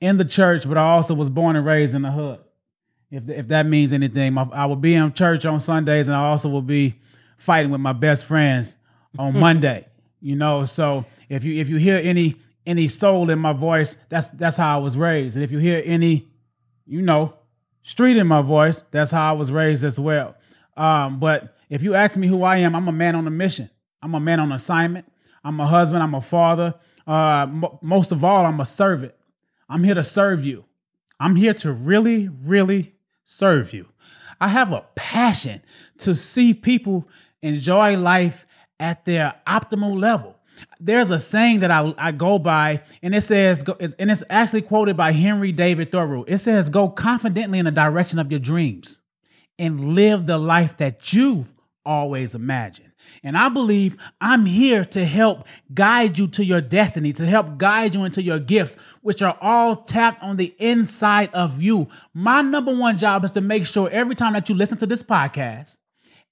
in 0.00 0.16
the 0.16 0.24
church, 0.24 0.68
but 0.68 0.76
I 0.76 0.90
also 0.90 1.14
was 1.14 1.30
born 1.30 1.56
and 1.56 1.64
raised 1.64 1.94
in 1.94 2.02
the 2.02 2.10
hood. 2.10 2.40
If 3.10 3.28
if 3.28 3.48
that 3.48 3.66
means 3.66 3.92
anything, 3.92 4.34
my, 4.34 4.46
I 4.52 4.66
will 4.66 4.76
be 4.76 4.94
in 4.94 5.12
church 5.12 5.44
on 5.46 5.60
Sundays, 5.60 6.08
and 6.08 6.16
I 6.16 6.28
also 6.28 6.48
will 6.48 6.62
be 6.62 7.00
fighting 7.42 7.72
with 7.72 7.80
my 7.80 7.92
best 7.92 8.24
friends 8.24 8.76
on 9.18 9.38
Monday. 9.38 9.86
You 10.20 10.36
know, 10.36 10.64
so 10.64 11.04
if 11.28 11.42
you 11.42 11.60
if 11.60 11.68
you 11.68 11.76
hear 11.76 12.00
any 12.02 12.36
any 12.64 12.86
soul 12.86 13.30
in 13.30 13.38
my 13.40 13.52
voice, 13.52 13.96
that's 14.08 14.28
that's 14.28 14.56
how 14.56 14.78
I 14.78 14.80
was 14.80 14.96
raised. 14.96 15.34
And 15.34 15.44
if 15.44 15.50
you 15.50 15.58
hear 15.58 15.82
any, 15.84 16.28
you 16.86 17.02
know, 17.02 17.34
street 17.82 18.16
in 18.16 18.28
my 18.28 18.42
voice, 18.42 18.82
that's 18.92 19.10
how 19.10 19.28
I 19.28 19.32
was 19.32 19.50
raised 19.50 19.82
as 19.82 19.98
well. 19.98 20.36
Um, 20.76 21.18
but 21.18 21.56
if 21.68 21.82
you 21.82 21.94
ask 21.94 22.16
me 22.16 22.28
who 22.28 22.44
I 22.44 22.58
am, 22.58 22.76
I'm 22.76 22.86
a 22.86 22.92
man 22.92 23.16
on 23.16 23.26
a 23.26 23.30
mission. 23.30 23.68
I'm 24.00 24.14
a 24.14 24.20
man 24.20 24.38
on 24.38 24.52
assignment. 24.52 25.10
I'm 25.42 25.58
a 25.58 25.66
husband. 25.66 26.02
I'm 26.02 26.14
a 26.14 26.22
father. 26.22 26.74
Uh, 27.06 27.46
mo- 27.50 27.80
most 27.82 28.12
of 28.12 28.22
all, 28.22 28.46
I'm 28.46 28.60
a 28.60 28.66
servant. 28.66 29.14
I'm 29.68 29.82
here 29.82 29.94
to 29.94 30.04
serve 30.04 30.44
you. 30.44 30.64
I'm 31.18 31.34
here 31.34 31.54
to 31.54 31.72
really, 31.72 32.28
really 32.28 32.94
serve 33.24 33.72
you. 33.72 33.88
I 34.40 34.48
have 34.48 34.72
a 34.72 34.84
passion 34.94 35.62
to 35.98 36.14
see 36.14 36.54
people 36.54 37.08
enjoy 37.42 37.96
life 37.96 38.46
at 38.80 39.04
their 39.04 39.34
optimal 39.46 39.98
level. 39.98 40.36
there's 40.80 41.10
a 41.10 41.18
saying 41.18 41.60
that 41.60 41.70
I, 41.70 41.94
I 41.98 42.12
go 42.12 42.38
by, 42.38 42.82
and 43.02 43.14
it 43.14 43.22
says, 43.22 43.64
and 43.98 44.10
it's 44.10 44.22
actually 44.28 44.62
quoted 44.62 44.96
by 44.96 45.12
Henry 45.12 45.52
David 45.52 45.90
Thoreau. 45.92 46.24
It 46.24 46.38
says, 46.38 46.70
"Go 46.70 46.88
confidently 46.88 47.58
in 47.58 47.64
the 47.64 47.70
direction 47.70 48.18
of 48.18 48.30
your 48.30 48.40
dreams, 48.40 49.00
and 49.58 49.94
live 49.94 50.26
the 50.26 50.38
life 50.38 50.76
that 50.78 51.12
you've 51.12 51.52
always 51.84 52.34
imagined." 52.34 52.88
And 53.24 53.36
I 53.36 53.48
believe 53.48 53.96
I'm 54.20 54.46
here 54.46 54.84
to 54.86 55.04
help 55.04 55.46
guide 55.74 56.18
you 56.18 56.28
to 56.28 56.44
your 56.44 56.60
destiny, 56.60 57.12
to 57.14 57.26
help 57.26 57.58
guide 57.58 57.94
you 57.94 58.04
into 58.04 58.22
your 58.22 58.38
gifts, 58.38 58.76
which 59.00 59.22
are 59.22 59.36
all 59.40 59.76
tapped 59.76 60.22
on 60.22 60.36
the 60.36 60.54
inside 60.58 61.30
of 61.34 61.60
you. 61.60 61.88
My 62.14 62.42
number 62.42 62.74
one 62.74 62.98
job 62.98 63.24
is 63.24 63.32
to 63.32 63.40
make 63.40 63.66
sure 63.66 63.90
every 63.90 64.14
time 64.14 64.34
that 64.34 64.48
you 64.48 64.54
listen 64.54 64.78
to 64.78 64.86
this 64.86 65.02
podcast, 65.02 65.78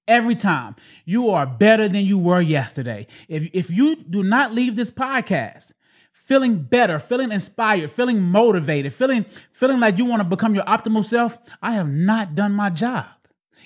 every 0.06 0.36
time 0.36 0.76
you 1.04 1.30
are 1.30 1.46
better 1.46 1.88
than 1.88 2.04
you 2.04 2.18
were 2.18 2.40
yesterday. 2.40 3.06
If, 3.28 3.48
if 3.52 3.70
you 3.70 3.96
do 3.96 4.22
not 4.22 4.54
leave 4.54 4.76
this 4.76 4.90
podcast 4.90 5.72
feeling 6.12 6.62
better, 6.62 7.00
feeling 7.00 7.32
inspired, 7.32 7.90
feeling 7.90 8.20
motivated, 8.20 8.94
feeling, 8.94 9.26
feeling 9.52 9.80
like 9.80 9.98
you 9.98 10.04
want 10.04 10.20
to 10.20 10.24
become 10.24 10.54
your 10.54 10.62
optimal 10.62 11.04
self, 11.04 11.36
I 11.60 11.72
have 11.72 11.88
not 11.88 12.36
done 12.36 12.52
my 12.52 12.70
job. 12.70 13.06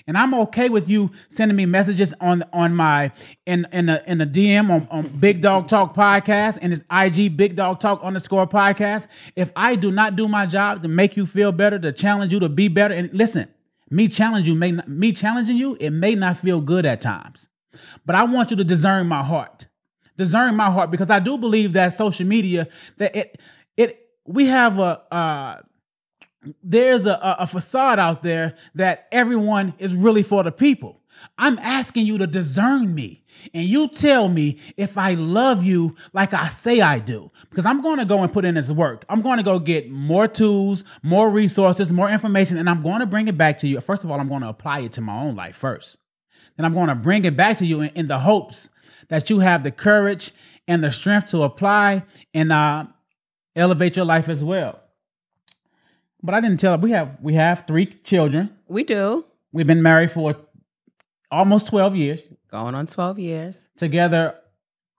And 0.07 0.17
I'm 0.17 0.33
okay 0.33 0.69
with 0.69 0.89
you 0.89 1.11
sending 1.29 1.55
me 1.55 1.65
messages 1.65 2.13
on 2.19 2.43
on 2.53 2.75
my 2.75 3.11
in 3.45 3.67
in 3.71 3.87
the 3.87 4.03
in 4.09 4.17
the 4.17 4.25
DM 4.25 4.69
on, 4.69 4.87
on 4.89 5.07
Big 5.19 5.41
Dog 5.41 5.67
Talk 5.67 5.95
podcast 5.95 6.57
and 6.61 6.73
it's 6.73 6.83
IG 6.91 7.37
Big 7.37 7.55
Dog 7.55 7.79
Talk 7.79 8.03
underscore 8.03 8.47
podcast. 8.47 9.07
If 9.35 9.51
I 9.55 9.75
do 9.75 9.91
not 9.91 10.15
do 10.15 10.27
my 10.27 10.45
job 10.45 10.81
to 10.83 10.87
make 10.87 11.17
you 11.17 11.25
feel 11.25 11.51
better, 11.51 11.79
to 11.79 11.91
challenge 11.91 12.33
you 12.33 12.39
to 12.39 12.49
be 12.49 12.67
better, 12.67 12.93
and 12.93 13.11
listen, 13.13 13.47
me 13.89 14.07
challenge 14.07 14.47
you 14.47 14.55
may 14.55 14.71
not, 14.71 14.87
me 14.87 15.11
challenging 15.11 15.57
you, 15.57 15.77
it 15.79 15.91
may 15.91 16.15
not 16.15 16.37
feel 16.37 16.61
good 16.61 16.85
at 16.85 17.01
times. 17.01 17.47
But 18.05 18.15
I 18.15 18.23
want 18.23 18.51
you 18.51 18.57
to 18.57 18.63
discern 18.63 19.07
my 19.07 19.23
heart. 19.23 19.67
Discern 20.17 20.55
my 20.55 20.71
heart 20.71 20.91
because 20.91 21.09
I 21.09 21.19
do 21.19 21.37
believe 21.37 21.73
that 21.73 21.97
social 21.97 22.25
media 22.25 22.67
that 22.97 23.15
it 23.15 23.41
it 23.75 24.09
we 24.25 24.45
have 24.47 24.79
a 24.79 25.01
uh 25.13 25.61
there's 26.63 27.05
a, 27.05 27.35
a 27.39 27.47
facade 27.47 27.99
out 27.99 28.23
there 28.23 28.55
that 28.75 29.07
everyone 29.11 29.73
is 29.79 29.93
really 29.93 30.23
for 30.23 30.43
the 30.43 30.51
people. 30.51 31.01
I'm 31.37 31.57
asking 31.59 32.05
you 32.05 32.17
to 32.19 32.27
discern 32.27 32.93
me 32.93 33.24
and 33.53 33.65
you 33.65 33.87
tell 33.87 34.29
me 34.29 34.59
if 34.77 34.97
I 34.97 35.13
love 35.13 35.63
you 35.63 35.95
like 36.13 36.33
I 36.33 36.49
say 36.49 36.81
I 36.81 36.99
do. 36.99 37.31
Because 37.49 37.65
I'm 37.65 37.81
going 37.81 37.99
to 37.99 38.05
go 38.05 38.23
and 38.23 38.31
put 38.31 38.45
in 38.45 38.55
this 38.55 38.69
work. 38.69 39.05
I'm 39.09 39.21
going 39.21 39.37
to 39.37 39.43
go 39.43 39.59
get 39.59 39.89
more 39.89 40.27
tools, 40.27 40.83
more 41.03 41.29
resources, 41.29 41.91
more 41.91 42.09
information, 42.09 42.57
and 42.57 42.69
I'm 42.69 42.81
going 42.81 42.99
to 42.99 43.05
bring 43.05 43.27
it 43.27 43.37
back 43.37 43.57
to 43.59 43.67
you. 43.67 43.79
First 43.81 44.03
of 44.03 44.11
all, 44.11 44.19
I'm 44.19 44.29
going 44.29 44.41
to 44.41 44.49
apply 44.49 44.79
it 44.81 44.91
to 44.93 45.01
my 45.01 45.21
own 45.21 45.35
life 45.35 45.55
first. 45.55 45.97
Then 46.57 46.65
I'm 46.65 46.73
going 46.73 46.87
to 46.87 46.95
bring 46.95 47.25
it 47.25 47.35
back 47.35 47.57
to 47.59 47.65
you 47.65 47.81
in, 47.81 47.89
in 47.89 48.07
the 48.07 48.19
hopes 48.19 48.69
that 49.09 49.29
you 49.29 49.39
have 49.39 49.63
the 49.63 49.71
courage 49.71 50.31
and 50.67 50.83
the 50.83 50.91
strength 50.91 51.27
to 51.27 51.43
apply 51.43 52.03
and 52.33 52.51
uh, 52.51 52.85
elevate 53.55 53.95
your 53.95 54.05
life 54.05 54.29
as 54.29 54.43
well. 54.43 54.79
But 56.23 56.33
I 56.33 56.41
didn't 56.41 56.59
tell 56.59 56.71
her 56.71 56.77
we 56.77 56.91
have 56.91 57.17
we 57.21 57.35
have 57.35 57.65
three 57.67 57.85
children. 57.85 58.55
We 58.67 58.83
do. 58.83 59.25
We've 59.51 59.67
been 59.67 59.83
married 59.83 60.11
for 60.11 60.35
almost 61.35 61.67
12 61.67 61.95
years. 61.95 62.23
Going 62.49 62.75
on 62.75 62.87
12 62.87 63.19
years. 63.19 63.67
Together 63.77 64.35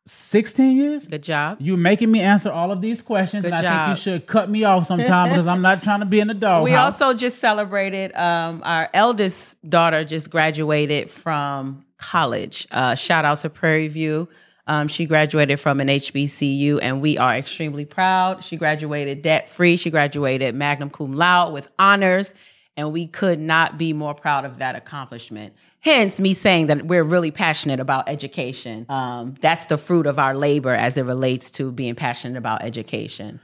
16 0.07 0.77
years? 0.77 1.09
Good 1.09 1.23
job. 1.23 1.57
You're 1.61 1.77
making 1.77 2.13
me 2.13 2.21
answer 2.21 2.51
all 2.51 2.71
of 2.71 2.81
these 2.81 3.03
questions, 3.03 3.43
Good 3.43 3.53
and 3.53 3.59
I 3.59 3.63
job. 3.63 3.87
think 3.89 3.99
you 3.99 4.03
should 4.13 4.27
cut 4.27 4.49
me 4.49 4.63
off 4.65 4.87
sometime 4.87 5.31
because 5.31 5.47
I'm 5.47 5.63
not 5.63 5.83
trying 5.83 6.01
to 6.01 6.07
be 6.07 6.21
in 6.21 6.29
the 6.29 6.35
dog. 6.49 6.63
We 6.63 6.71
house. 6.73 7.01
also 7.01 7.17
just 7.17 7.39
celebrated 7.39 8.15
um, 8.15 8.63
our 8.65 8.89
eldest 8.95 9.57
daughter 9.69 10.05
just 10.05 10.31
graduated 10.31 11.11
from 11.11 11.85
college. 11.99 12.69
Uh, 12.71 12.95
shout 12.95 13.25
out 13.25 13.39
to 13.39 13.51
Prairie 13.51 13.89
View. 13.89 14.29
Um, 14.69 14.89
she 14.89 15.07
graduated 15.07 15.59
from 15.61 15.81
an 15.81 15.89
HBCU, 15.89 16.81
and 16.83 17.01
we 17.01 17.19
are 17.19 17.35
extremely 17.35 17.85
proud. 17.85 18.45
She 18.45 18.57
graduated 18.57 19.23
debt 19.23 19.49
free. 19.51 19.77
She 19.77 19.91
graduated 19.91 20.55
magna 20.55 20.91
cum 20.91 21.13
laude 21.13 21.53
with 21.53 21.69
honors, 21.79 22.35
and 22.77 22.93
we 22.93 23.07
could 23.07 23.41
not 23.41 23.79
be 23.79 23.93
more 23.93 24.15
proud 24.15 24.45
of 24.45 24.59
that 24.59 24.77
accomplishment. 24.77 25.55
Hence, 25.81 26.21
me 26.21 26.35
saying 26.35 26.67
that 26.67 26.87
we're 26.87 27.05
really 27.05 27.31
passionate 27.31 27.81
about 27.81 28.09
education. 28.09 28.87
Um, 28.89 29.35
that's 29.41 29.67
the 29.67 29.79
fruit 29.79 30.07
of 30.07 30.19
our 30.19 30.35
labor 30.35 30.75
as 30.75 30.99
it 30.99 31.03
relates 31.03 31.51
to 31.53 31.71
being 31.73 31.95
passionate 31.95 32.37
about 32.37 32.63
education. 32.63 33.41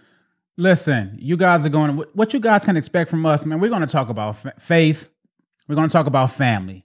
Listen, 0.56 1.16
you 1.20 1.36
guys 1.36 1.64
are 1.64 1.70
going. 1.70 1.96
What 2.12 2.34
you 2.34 2.40
guys 2.40 2.64
can 2.64 2.76
expect 2.76 3.10
from 3.10 3.24
us, 3.24 3.46
man? 3.46 3.58
We're 3.58 3.70
going 3.70 3.80
to 3.80 3.86
talk 3.86 4.10
about 4.10 4.36
faith. 4.60 5.08
We're 5.66 5.76
going 5.76 5.88
to 5.88 5.92
talk 5.92 6.06
about 6.06 6.32
family. 6.32 6.84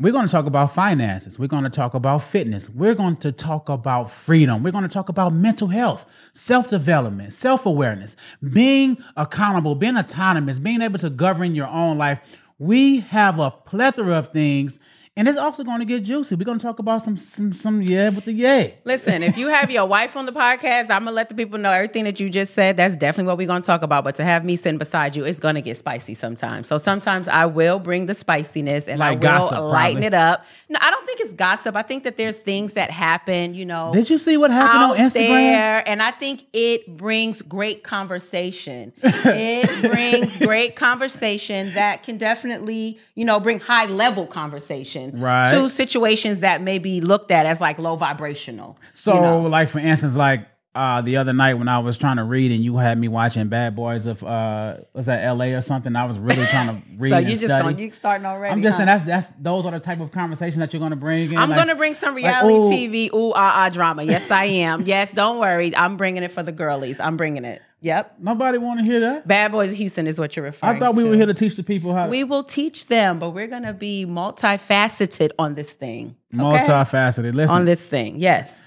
We're 0.00 0.12
going 0.12 0.26
to 0.26 0.30
talk 0.30 0.46
about 0.46 0.72
finances. 0.72 1.40
We're 1.40 1.48
going 1.48 1.64
to 1.64 1.70
talk 1.70 1.92
about 1.92 2.22
fitness. 2.22 2.70
We're 2.70 2.94
going 2.94 3.16
to 3.16 3.32
talk 3.32 3.68
about 3.68 4.12
freedom. 4.12 4.62
We're 4.62 4.70
going 4.70 4.84
to 4.84 4.88
talk 4.88 5.08
about 5.08 5.32
mental 5.32 5.66
health, 5.66 6.06
self 6.34 6.68
development, 6.68 7.32
self 7.32 7.66
awareness, 7.66 8.14
being 8.52 8.98
accountable, 9.16 9.74
being 9.74 9.96
autonomous, 9.96 10.60
being 10.60 10.82
able 10.82 11.00
to 11.00 11.10
govern 11.10 11.56
your 11.56 11.66
own 11.66 11.98
life. 11.98 12.20
We 12.60 13.00
have 13.00 13.40
a 13.40 13.50
plethora 13.50 14.14
of 14.14 14.30
things 14.32 14.78
and 15.18 15.26
it's 15.26 15.36
also 15.36 15.64
going 15.64 15.80
to 15.80 15.84
get 15.84 16.04
juicy. 16.04 16.36
We're 16.36 16.44
going 16.44 16.60
to 16.60 16.62
talk 16.62 16.78
about 16.78 17.02
some 17.02 17.16
some 17.16 17.52
some 17.52 17.82
yeah 17.82 18.10
with 18.10 18.24
the 18.24 18.32
yeah. 18.32 18.68
Listen, 18.84 19.24
if 19.24 19.36
you 19.36 19.48
have 19.48 19.68
your 19.68 19.84
wife 19.84 20.16
on 20.16 20.26
the 20.26 20.32
podcast, 20.32 20.84
I'm 20.90 21.04
gonna 21.04 21.10
let 21.10 21.28
the 21.28 21.34
people 21.34 21.58
know 21.58 21.72
everything 21.72 22.04
that 22.04 22.20
you 22.20 22.30
just 22.30 22.54
said. 22.54 22.76
That's 22.76 22.94
definitely 22.94 23.26
what 23.26 23.36
we're 23.36 23.48
going 23.48 23.62
to 23.62 23.66
talk 23.66 23.82
about. 23.82 24.04
But 24.04 24.14
to 24.14 24.24
have 24.24 24.44
me 24.44 24.54
sitting 24.54 24.78
beside 24.78 25.16
you, 25.16 25.24
it's 25.24 25.40
going 25.40 25.56
to 25.56 25.60
get 25.60 25.76
spicy 25.76 26.14
sometimes. 26.14 26.68
So 26.68 26.78
sometimes 26.78 27.26
I 27.26 27.46
will 27.46 27.80
bring 27.80 28.06
the 28.06 28.14
spiciness 28.14 28.86
and 28.86 29.00
like 29.00 29.08
I 29.08 29.14
will 29.14 29.20
gossip, 29.20 29.58
lighten 29.58 30.02
probably. 30.02 30.06
it 30.06 30.14
up. 30.14 30.46
No, 30.68 30.78
I 30.80 30.90
don't 30.92 31.04
think 31.04 31.18
it's 31.20 31.34
gossip. 31.34 31.74
I 31.74 31.82
think 31.82 32.04
that 32.04 32.16
there's 32.16 32.38
things 32.38 32.74
that 32.74 32.92
happen. 32.92 33.54
You 33.54 33.66
know, 33.66 33.90
did 33.92 34.08
you 34.08 34.18
see 34.18 34.36
what 34.36 34.52
happened 34.52 34.84
on 34.84 34.96
Instagram? 34.98 35.30
There, 35.30 35.88
and 35.88 36.00
I 36.00 36.12
think 36.12 36.44
it 36.52 36.96
brings 36.96 37.42
great 37.42 37.82
conversation. 37.82 38.92
it 39.02 39.90
brings 39.90 40.38
great 40.38 40.76
conversation 40.76 41.74
that 41.74 42.04
can 42.04 42.18
definitely 42.18 43.00
you 43.16 43.24
know 43.24 43.40
bring 43.40 43.58
high 43.58 43.86
level 43.86 44.24
conversation 44.24 45.07
right. 45.14 45.50
to 45.50 45.68
situations 45.68 46.40
that 46.40 46.62
may 46.62 46.78
be 46.78 47.00
looked 47.00 47.30
at 47.30 47.46
as 47.46 47.60
like 47.60 47.78
low 47.78 47.96
vibrational. 47.96 48.78
So, 48.94 49.14
you 49.14 49.20
know? 49.20 49.40
like 49.42 49.68
for 49.68 49.78
instance, 49.78 50.14
like 50.14 50.46
uh, 50.74 51.00
the 51.00 51.16
other 51.16 51.32
night 51.32 51.54
when 51.54 51.66
I 51.66 51.80
was 51.80 51.96
trying 51.96 52.18
to 52.18 52.24
read 52.24 52.52
and 52.52 52.62
you 52.62 52.76
had 52.76 52.98
me 52.98 53.08
watching 53.08 53.48
Bad 53.48 53.74
Boys 53.74 54.06
of 54.06 54.22
uh, 54.22 54.76
was 54.92 55.06
that 55.06 55.24
L.A. 55.24 55.54
or 55.54 55.60
something? 55.60 55.96
I 55.96 56.04
was 56.04 56.18
really 56.18 56.46
trying 56.46 56.68
to 56.68 56.88
read. 56.98 57.10
so 57.10 57.18
you 57.18 57.30
just 57.30 57.44
study. 57.44 57.62
going, 57.62 57.78
you 57.78 57.90
starting 57.90 58.26
already? 58.26 58.52
I'm 58.52 58.62
just 58.62 58.78
huh? 58.78 58.84
saying 58.84 59.04
that's 59.04 59.26
that's 59.28 59.40
those 59.40 59.64
are 59.64 59.72
the 59.72 59.80
type 59.80 59.98
of 59.98 60.12
conversations 60.12 60.58
that 60.58 60.72
you're 60.72 60.78
going 60.78 60.90
to 60.90 60.96
bring. 60.96 61.32
In. 61.32 61.38
I'm 61.38 61.50
like, 61.50 61.56
going 61.56 61.68
to 61.68 61.74
bring 61.74 61.94
some 61.94 62.14
reality 62.14 62.58
like, 62.58 62.72
TV 62.72 63.12
ooh 63.12 63.32
ah 63.34 63.64
ah 63.64 63.68
drama. 63.70 64.04
Yes, 64.04 64.30
I 64.30 64.44
am. 64.44 64.82
yes, 64.82 65.10
don't 65.10 65.38
worry. 65.38 65.74
I'm 65.74 65.96
bringing 65.96 66.22
it 66.22 66.30
for 66.30 66.44
the 66.44 66.52
girlies. 66.52 67.00
I'm 67.00 67.16
bringing 67.16 67.44
it. 67.44 67.60
Yep. 67.80 68.16
Nobody 68.18 68.58
want 68.58 68.80
to 68.80 68.84
hear 68.84 69.00
that. 69.00 69.28
Bad 69.28 69.52
Boys 69.52 69.72
Houston 69.72 70.06
is 70.06 70.18
what 70.18 70.34
you're 70.34 70.44
referring 70.44 70.74
to. 70.74 70.76
I 70.76 70.80
thought 70.80 70.96
we 70.96 71.04
to. 71.04 71.10
were 71.10 71.16
here 71.16 71.26
to 71.26 71.34
teach 71.34 71.54
the 71.54 71.62
people 71.62 71.94
how. 71.94 72.08
We 72.08 72.24
will 72.24 72.42
teach 72.42 72.86
them, 72.86 73.18
but 73.18 73.30
we're 73.30 73.46
going 73.46 73.62
to 73.62 73.72
be 73.72 74.04
multifaceted 74.04 75.30
on 75.38 75.54
this 75.54 75.70
thing. 75.70 76.16
Okay? 76.34 76.42
Multifaceted. 76.42 77.34
Listen. 77.34 77.56
On 77.56 77.64
this 77.64 77.80
thing. 77.80 78.18
Yes. 78.18 78.66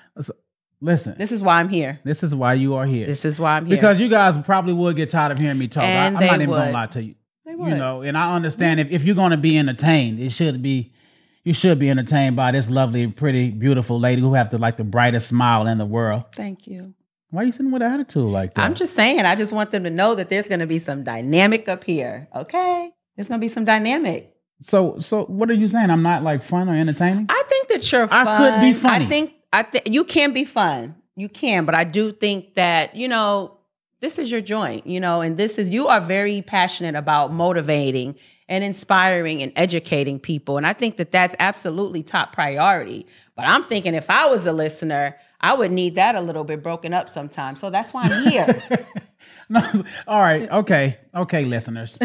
Listen. 0.80 1.15
This 1.18 1.32
is 1.32 1.44
why 1.44 1.60
I'm 1.60 1.70
here. 1.70 2.00
This 2.03 2.24
is 2.24 2.34
why 2.34 2.53
you 2.53 2.74
are 2.75 2.86
here. 2.86 3.06
This 3.06 3.24
is 3.24 3.39
why 3.39 3.58
I'm 3.58 3.65
here. 3.65 3.77
Because 3.77 4.00
you 4.00 4.10
guys 4.10 4.38
probably 4.39 4.74
would 4.74 4.96
get 4.96 5.10
tired 5.10 5.32
of 5.32 5.38
hearing 5.38 5.60
me 5.60 5.68
talk. 5.68 5.84
And 5.84 6.18
I, 6.18 6.22
am 6.22 6.27
not 6.27 6.41
even 6.41 6.50
going 6.50 6.68
to 6.68 6.72
lie 6.72 6.88
to 6.88 7.03
you. 7.03 7.15
They 7.46 7.53
would. 7.53 7.70
You 7.70 7.75
know, 7.75 8.01
and 8.01 8.18
I 8.18 8.34
understand 8.34 8.80
if, 8.80 8.91
if 8.91 9.03
you're 9.03 9.15
going 9.15 9.32
to 9.32 9.38
be 9.38 9.58
entertained, 9.58 10.20
it 10.20 10.32
should 10.32 10.62
be 10.62 10.94
you 11.44 11.53
should 11.53 11.80
be 11.80 11.89
entertained 11.89 12.36
by 12.36 12.51
this 12.51 12.70
lovely, 12.70 13.08
pretty, 13.08 13.50
beautiful 13.50 14.00
lady 14.00 14.22
who 14.22 14.34
have 14.34 14.50
the 14.50 14.58
like 14.58 14.77
the 14.77 14.84
brightest 14.84 15.27
smile 15.27 15.68
in 15.68 15.77
the 15.77 15.86
world. 15.86 16.24
Thank 16.34 16.68
you. 16.68 16.94
Why 17.32 17.44
are 17.44 17.46
you 17.46 17.54
sitting 17.54 17.72
with 17.72 17.82
an 17.82 17.94
attitude 17.94 18.26
like 18.26 18.56
that? 18.56 18.66
I'm 18.66 18.76
just 18.76 18.94
saying. 18.94 19.22
I 19.22 19.36
just 19.36 19.54
want 19.54 19.72
them 19.72 19.86
to 19.86 19.90
know 19.90 20.16
that 20.16 20.30
there's 20.30 20.50
going 20.50 20.60
to 20.60 20.68
be 20.68 20.80
some 20.80 21.06
dynamic 21.06 21.70
up 21.70 21.86
here. 21.86 22.28
Okay, 22.36 22.92
there's 23.16 23.30
going 23.30 23.40
to 23.40 23.44
be 23.44 23.48
some 23.48 23.64
dynamic. 23.64 24.36
So, 24.60 25.00
so 25.00 25.24
what 25.24 25.50
are 25.50 25.54
you 25.54 25.70
saying? 25.70 25.90
I'm 25.90 26.04
not 26.04 26.24
like 26.24 26.44
fun 26.44 26.68
or 26.68 26.76
entertaining. 26.76 27.28
I 27.30 27.44
think 27.48 27.70
that 27.70 27.90
you're. 27.90 28.08
Fun. 28.10 28.28
I 28.28 28.38
could 28.38 28.62
be 28.62 28.74
funny. 28.74 29.06
I 29.06 29.08
think. 29.08 29.34
I 29.54 29.64
think 29.64 29.90
you 29.90 30.04
can 30.04 30.34
be 30.34 30.44
fun. 30.44 30.96
You 31.16 31.30
can, 31.30 31.66
but 31.66 31.74
I 31.74 31.86
do 31.86 32.12
think 32.12 32.56
that 32.56 32.96
you 32.96 33.08
know 33.08 33.58
this 34.02 34.20
is 34.20 34.30
your 34.30 34.42
joint. 34.42 34.86
You 34.86 35.00
know, 35.00 35.22
and 35.22 35.38
this 35.38 35.58
is 35.58 35.70
you 35.70 35.88
are 35.88 36.02
very 36.02 36.42
passionate 36.42 36.96
about 36.96 37.32
motivating 37.32 38.16
and 38.50 38.62
inspiring 38.62 39.42
and 39.42 39.54
educating 39.56 40.20
people, 40.20 40.58
and 40.58 40.68
I 40.68 40.74
think 40.74 40.98
that 40.98 41.14
that's 41.14 41.34
absolutely 41.40 42.04
top 42.04 42.34
priority. 42.34 43.08
But 43.38 43.46
I'm 43.46 43.64
thinking 43.64 43.94
if 43.94 44.10
I 44.10 44.28
was 44.28 44.46
a 44.46 44.52
listener. 44.52 45.16
I 45.42 45.54
would 45.54 45.72
need 45.72 45.96
that 45.96 46.16
a 46.16 46.22
little 46.22 46.44
bit 46.44 46.64
broken 46.64 46.94
up 46.94 47.10
sometimes. 47.10 47.60
So 47.60 47.70
that's 47.70 47.94
why 47.94 48.04
I'm 48.04 48.28
here. 48.30 48.86
no, 49.50 49.72
all 50.08 50.22
right. 50.22 50.50
Okay. 50.50 50.98
Okay, 51.14 51.46
listeners. 51.46 51.98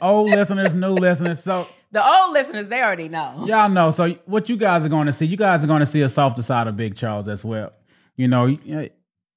old 0.00 0.30
listeners, 0.30 0.74
new 0.74 0.92
listeners. 0.92 1.42
So 1.42 1.66
the 1.90 2.06
old 2.06 2.32
listeners, 2.32 2.66
they 2.66 2.82
already 2.82 3.08
know. 3.08 3.44
Y'all 3.46 3.68
know. 3.68 3.90
So 3.90 4.10
what 4.26 4.48
you 4.48 4.56
guys 4.56 4.84
are 4.84 4.88
going 4.90 5.06
to 5.06 5.12
see, 5.12 5.26
you 5.26 5.36
guys 5.36 5.64
are 5.64 5.66
going 5.66 5.80
to 5.80 5.86
see 5.86 6.02
a 6.02 6.08
softer 6.08 6.42
side 6.42 6.66
of 6.66 6.76
Big 6.76 6.96
Charles 6.96 7.28
as 7.28 7.42
well. 7.42 7.72
You 8.16 8.28
know, 8.28 8.46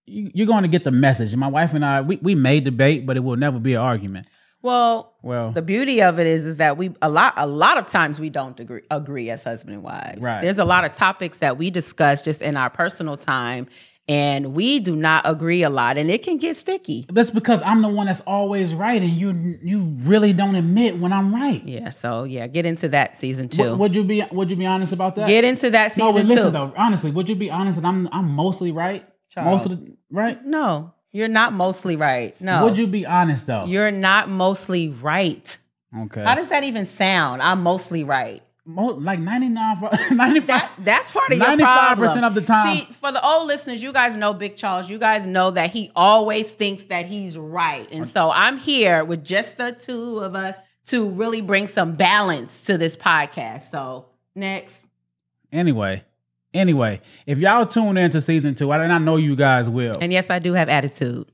you're 0.05 0.47
going 0.47 0.63
to 0.63 0.69
get 0.69 0.83
the 0.83 0.91
message. 0.91 1.35
My 1.35 1.47
wife 1.47 1.73
and 1.73 1.85
I, 1.85 2.01
we, 2.01 2.17
we 2.17 2.35
may 2.35 2.59
debate, 2.59 3.05
but 3.05 3.15
it 3.15 3.21
will 3.21 3.37
never 3.37 3.59
be 3.59 3.73
an 3.73 3.81
argument. 3.81 4.27
Well, 4.61 5.15
Well, 5.23 5.51
the 5.51 5.61
beauty 5.61 6.01
of 6.01 6.19
it 6.19 6.27
is 6.27 6.43
is 6.43 6.57
that 6.57 6.77
we 6.77 6.93
a 7.01 7.09
lot 7.09 7.33
a 7.37 7.47
lot 7.47 7.77
of 7.77 7.87
times 7.87 8.19
we 8.19 8.29
don't 8.29 8.59
agree 8.59 8.81
agree 8.91 9.29
as 9.29 9.43
husband 9.43 9.75
and 9.75 9.83
wives. 9.83 10.21
Right. 10.21 10.41
There's 10.41 10.59
a 10.59 10.65
lot 10.65 10.85
of 10.85 10.93
topics 10.93 11.37
that 11.39 11.57
we 11.57 11.69
discuss 11.71 12.21
just 12.21 12.41
in 12.41 12.55
our 12.57 12.69
personal 12.69 13.17
time 13.17 13.67
and 14.07 14.53
we 14.53 14.79
do 14.79 14.95
not 14.95 15.21
agree 15.25 15.61
a 15.63 15.69
lot 15.69 15.97
and 15.97 16.09
it 16.09 16.23
can 16.23 16.37
get 16.37 16.55
sticky. 16.57 17.05
that's 17.13 17.29
because 17.31 17.61
I'm 17.61 17.81
the 17.83 17.87
one 17.87 18.07
that's 18.07 18.21
always 18.21 18.73
right, 18.73 18.99
and 19.01 19.11
you 19.11 19.59
you 19.63 19.79
really 19.99 20.33
don't 20.33 20.55
admit 20.55 20.97
when 20.99 21.13
I'm 21.13 21.33
right. 21.33 21.63
Yeah, 21.65 21.91
so 21.91 22.23
yeah, 22.23 22.47
get 22.47 22.65
into 22.65 22.89
that 22.89 23.15
season 23.15 23.47
2. 23.47 23.61
Would, 23.71 23.79
would 23.79 23.95
you 23.95 24.03
be 24.03 24.23
Would 24.31 24.49
you 24.49 24.57
be 24.57 24.65
honest 24.65 24.91
about 24.91 25.15
that? 25.17 25.27
get 25.27 25.43
into 25.43 25.69
that 25.69 25.95
no, 25.97 26.09
season 26.11 26.27
but 26.27 26.35
listen 26.35 26.45
2. 26.47 26.51
though. 26.51 26.73
Honestly, 26.75 27.11
would 27.11 27.29
you 27.29 27.35
be 27.35 27.49
honest 27.51 27.79
that 27.79 27.87
I'm 27.87 28.09
I'm 28.11 28.29
mostly 28.31 28.71
right? 28.71 29.07
Charles. 29.29 29.65
Most 29.65 29.71
of 29.71 29.79
the 29.85 29.95
right. 30.11 30.43
No, 30.45 30.93
you're 31.11 31.27
not 31.27 31.53
mostly 31.53 31.95
right. 31.95 32.39
No. 32.41 32.65
Would 32.65 32.77
you 32.77 32.87
be 32.87 33.05
honest 33.05 33.47
though? 33.47 33.65
You're 33.65 33.91
not 33.91 34.29
mostly 34.29 34.89
right. 34.89 35.57
okay. 36.05 36.23
How 36.23 36.35
does 36.35 36.47
that 36.49 36.63
even 36.63 36.85
sound? 36.85 37.41
I'm 37.41 37.61
mostly 37.63 38.03
right. 38.03 38.41
Mo- 38.63 38.93
like 38.93 39.19
99, 39.19 39.81
95. 40.11 40.47
That 40.47 40.71
that's 40.79 41.11
part 41.11 41.31
of 41.31 41.37
your 41.39 41.47
95% 41.47 41.57
problem. 41.59 42.23
of 42.23 42.33
the 42.35 42.41
time. 42.41 42.77
See, 42.77 42.87
for 43.01 43.11
the 43.11 43.25
old 43.25 43.47
listeners, 43.47 43.81
you 43.81 43.91
guys 43.91 44.15
know 44.15 44.33
Big 44.33 44.55
Charles. 44.55 44.87
You 44.89 44.99
guys 44.99 45.25
know 45.25 45.49
that 45.51 45.71
he 45.71 45.91
always 45.95 46.51
thinks 46.51 46.85
that 46.85 47.07
he's 47.07 47.37
right, 47.37 47.87
and 47.91 48.07
so 48.07 48.29
I'm 48.31 48.57
here 48.57 49.03
with 49.03 49.23
just 49.25 49.57
the 49.57 49.71
two 49.71 50.19
of 50.19 50.35
us 50.35 50.55
to 50.85 51.09
really 51.09 51.41
bring 51.41 51.67
some 51.67 51.93
balance 51.93 52.61
to 52.61 52.77
this 52.77 52.95
podcast. 52.95 53.71
So 53.71 54.05
next, 54.35 54.87
Anyway, 55.51 56.03
anyway, 56.53 57.01
if 57.25 57.37
y'all 57.39 57.65
tune 57.65 57.97
into 57.97 58.21
season 58.21 58.55
two, 58.55 58.71
and 58.71 58.91
I 58.91 58.97
know 58.97 59.17
you 59.17 59.35
guys 59.35 59.69
will, 59.69 59.95
and 59.99 60.11
yes, 60.11 60.29
I 60.29 60.39
do 60.39 60.53
have 60.53 60.69
attitude. 60.69 61.31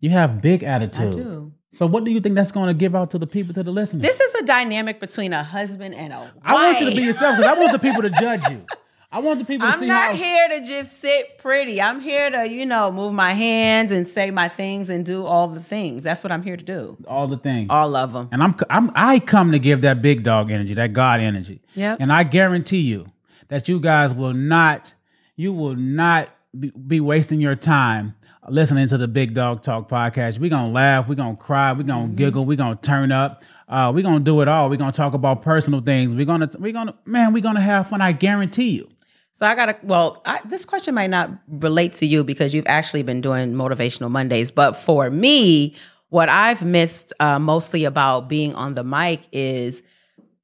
you 0.00 0.10
have 0.10 0.40
big 0.40 0.64
I 0.64 0.68
attitude. 0.68 1.12
do. 1.12 1.52
So 1.72 1.86
what 1.86 2.04
do 2.04 2.12
you 2.12 2.20
think 2.20 2.36
that's 2.36 2.52
going 2.52 2.68
to 2.68 2.74
give 2.74 2.94
out 2.94 3.10
to 3.10 3.18
the 3.18 3.26
people, 3.26 3.52
to 3.54 3.62
the 3.64 3.72
listeners? 3.72 4.02
This 4.02 4.20
is 4.20 4.34
a 4.34 4.44
dynamic 4.44 5.00
between 5.00 5.32
a 5.32 5.42
husband 5.42 5.94
and 5.96 6.12
a 6.12 6.20
wife. 6.20 6.30
I 6.44 6.52
want 6.54 6.80
you 6.80 6.90
to 6.90 6.96
be 6.96 7.02
yourself 7.02 7.36
because 7.36 7.50
I 7.50 7.58
want 7.58 7.72
the 7.72 7.80
people 7.80 8.02
to 8.02 8.10
judge 8.10 8.48
you. 8.48 8.64
I 9.10 9.18
want 9.20 9.38
the 9.38 9.44
people 9.44 9.70
to 9.70 9.78
see 9.78 9.82
I'm 9.82 9.88
not 9.88 10.10
how. 10.10 10.14
here 10.14 10.48
to 10.48 10.66
just 10.66 10.98
sit 11.00 11.38
pretty. 11.38 11.80
I'm 11.80 12.00
here 12.00 12.30
to, 12.30 12.48
you 12.50 12.66
know, 12.66 12.90
move 12.90 13.12
my 13.12 13.32
hands 13.32 13.92
and 13.92 14.08
say 14.08 14.32
my 14.32 14.48
things 14.48 14.88
and 14.88 15.06
do 15.06 15.24
all 15.24 15.46
the 15.46 15.62
things. 15.62 16.02
That's 16.02 16.24
what 16.24 16.32
I'm 16.32 16.42
here 16.42 16.56
to 16.56 16.64
do. 16.64 16.96
all 17.06 17.28
the 17.28 17.36
things. 17.38 17.68
All 17.70 17.94
of 17.94 18.12
them. 18.12 18.28
And 18.32 18.42
I'm, 18.42 18.56
I'm 18.70 18.90
I 18.96 19.20
come 19.20 19.52
to 19.52 19.60
give 19.60 19.82
that 19.82 20.02
big 20.02 20.24
dog 20.24 20.50
energy, 20.50 20.74
that 20.74 20.94
God 20.94 21.20
energy. 21.20 21.60
Yeah. 21.74 21.96
And 22.00 22.12
I 22.12 22.24
guarantee 22.24 22.80
you 22.80 23.06
that 23.48 23.68
you 23.68 23.80
guys 23.80 24.14
will 24.14 24.32
not, 24.32 24.94
you 25.36 25.52
will 25.52 25.76
not 25.76 26.28
be, 26.58 27.00
wasting 27.00 27.40
your 27.40 27.56
time 27.56 28.14
listening 28.48 28.86
to 28.88 28.98
the 28.98 29.08
Big 29.08 29.34
Dog 29.34 29.62
Talk 29.62 29.88
podcast. 29.88 30.38
We're 30.38 30.50
gonna 30.50 30.72
laugh, 30.72 31.08
we're 31.08 31.14
gonna 31.14 31.36
cry, 31.36 31.72
we're 31.72 31.82
gonna 31.82 32.06
Mm-hmm. 32.06 32.16
giggle, 32.16 32.44
we're 32.44 32.56
gonna 32.56 32.76
turn 32.76 33.10
up. 33.12 33.42
Uh, 33.68 33.90
we're 33.94 34.02
gonna 34.02 34.20
do 34.20 34.40
it 34.42 34.48
all. 34.48 34.68
We're 34.68 34.76
gonna 34.76 34.92
talk 34.92 35.14
about 35.14 35.42
personal 35.42 35.80
things. 35.80 36.14
We're 36.14 36.26
gonna, 36.26 36.50
we're 36.58 36.72
gonna, 36.72 36.94
man, 37.06 37.32
we're 37.32 37.42
gonna 37.42 37.60
have 37.60 37.88
fun. 37.88 38.00
I 38.02 38.12
guarantee 38.12 38.70
you. 38.70 38.88
So 39.32 39.46
I 39.46 39.54
gotta. 39.54 39.76
Well, 39.82 40.22
I, 40.26 40.40
this 40.44 40.64
question 40.64 40.94
might 40.94 41.10
not 41.10 41.30
relate 41.48 41.94
to 41.96 42.06
you 42.06 42.22
because 42.22 42.54
you've 42.54 42.66
actually 42.68 43.02
been 43.02 43.20
doing 43.20 43.54
motivational 43.54 44.10
Mondays. 44.10 44.52
But 44.52 44.74
for 44.74 45.10
me, 45.10 45.74
what 46.10 46.28
I've 46.28 46.64
missed 46.64 47.12
uh, 47.18 47.38
mostly 47.38 47.84
about 47.84 48.28
being 48.28 48.54
on 48.54 48.74
the 48.74 48.84
mic 48.84 49.22
is 49.32 49.82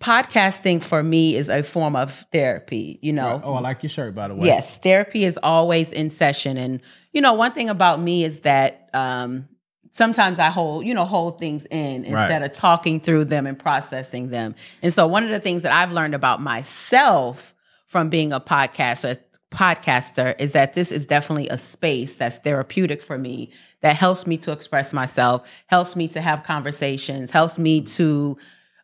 podcasting. 0.01 0.83
For 0.83 1.03
me, 1.03 1.37
is 1.37 1.49
a 1.49 1.63
form 1.63 1.95
of 1.95 2.27
therapy. 2.33 2.99
You 3.03 3.13
know, 3.13 3.41
Oh, 3.45 3.55
I 3.55 3.61
like 3.61 3.83
your 3.83 3.91
shirt, 3.91 4.15
by 4.15 4.29
the 4.29 4.35
way. 4.35 4.47
Yes, 4.47 4.79
therapy 4.79 5.25
is 5.25 5.39
always 5.43 5.93
in 5.93 6.11
session, 6.11 6.57
and 6.57 6.81
you 7.13 7.21
know, 7.21 7.35
one 7.35 7.53
thing 7.53 7.69
about 7.69 8.01
me 8.01 8.25
is 8.25 8.41
that 8.41 8.89
um, 8.95 9.49
sometimes 9.93 10.39
I 10.39 10.51
hold, 10.51 10.87
you 10.87 10.95
know, 10.95 11.05
hold 11.05 11.39
things 11.39 11.65
in 11.71 12.05
instead 12.05 12.43
of 12.43 12.53
talking 12.53 13.01
through 13.01 13.27
them 13.27 13.47
and 13.47 13.59
processing 13.59 14.31
them. 14.31 14.55
And 14.83 14.93
so, 14.93 15.07
one 15.07 15.25
of 15.25 15.31
the 15.31 15.41
things 15.41 15.63
that 15.63 15.73
I've 15.73 15.93
learned 15.93 16.15
about 16.15 16.41
myself 16.41 17.55
from 17.87 18.09
being 18.09 18.33
a 18.33 18.41
podcaster 18.41 19.17
podcaster 19.51 20.41
is 20.41 20.53
that 20.53 20.75
this 20.75 20.93
is 20.93 21.05
definitely 21.05 21.49
a 21.49 21.59
space 21.59 22.15
that's 22.17 22.39
therapeutic 22.39 23.03
for 23.03 23.19
me 23.19 23.51
that 23.81 23.97
helps 23.97 24.25
me 24.25 24.37
to 24.37 24.53
express 24.53 24.93
myself 24.93 25.43
helps 25.67 25.97
me 25.97 26.07
to 26.07 26.21
have 26.21 26.45
conversations 26.45 27.33
helps 27.33 27.59
me 27.59 27.81
to 27.81 28.39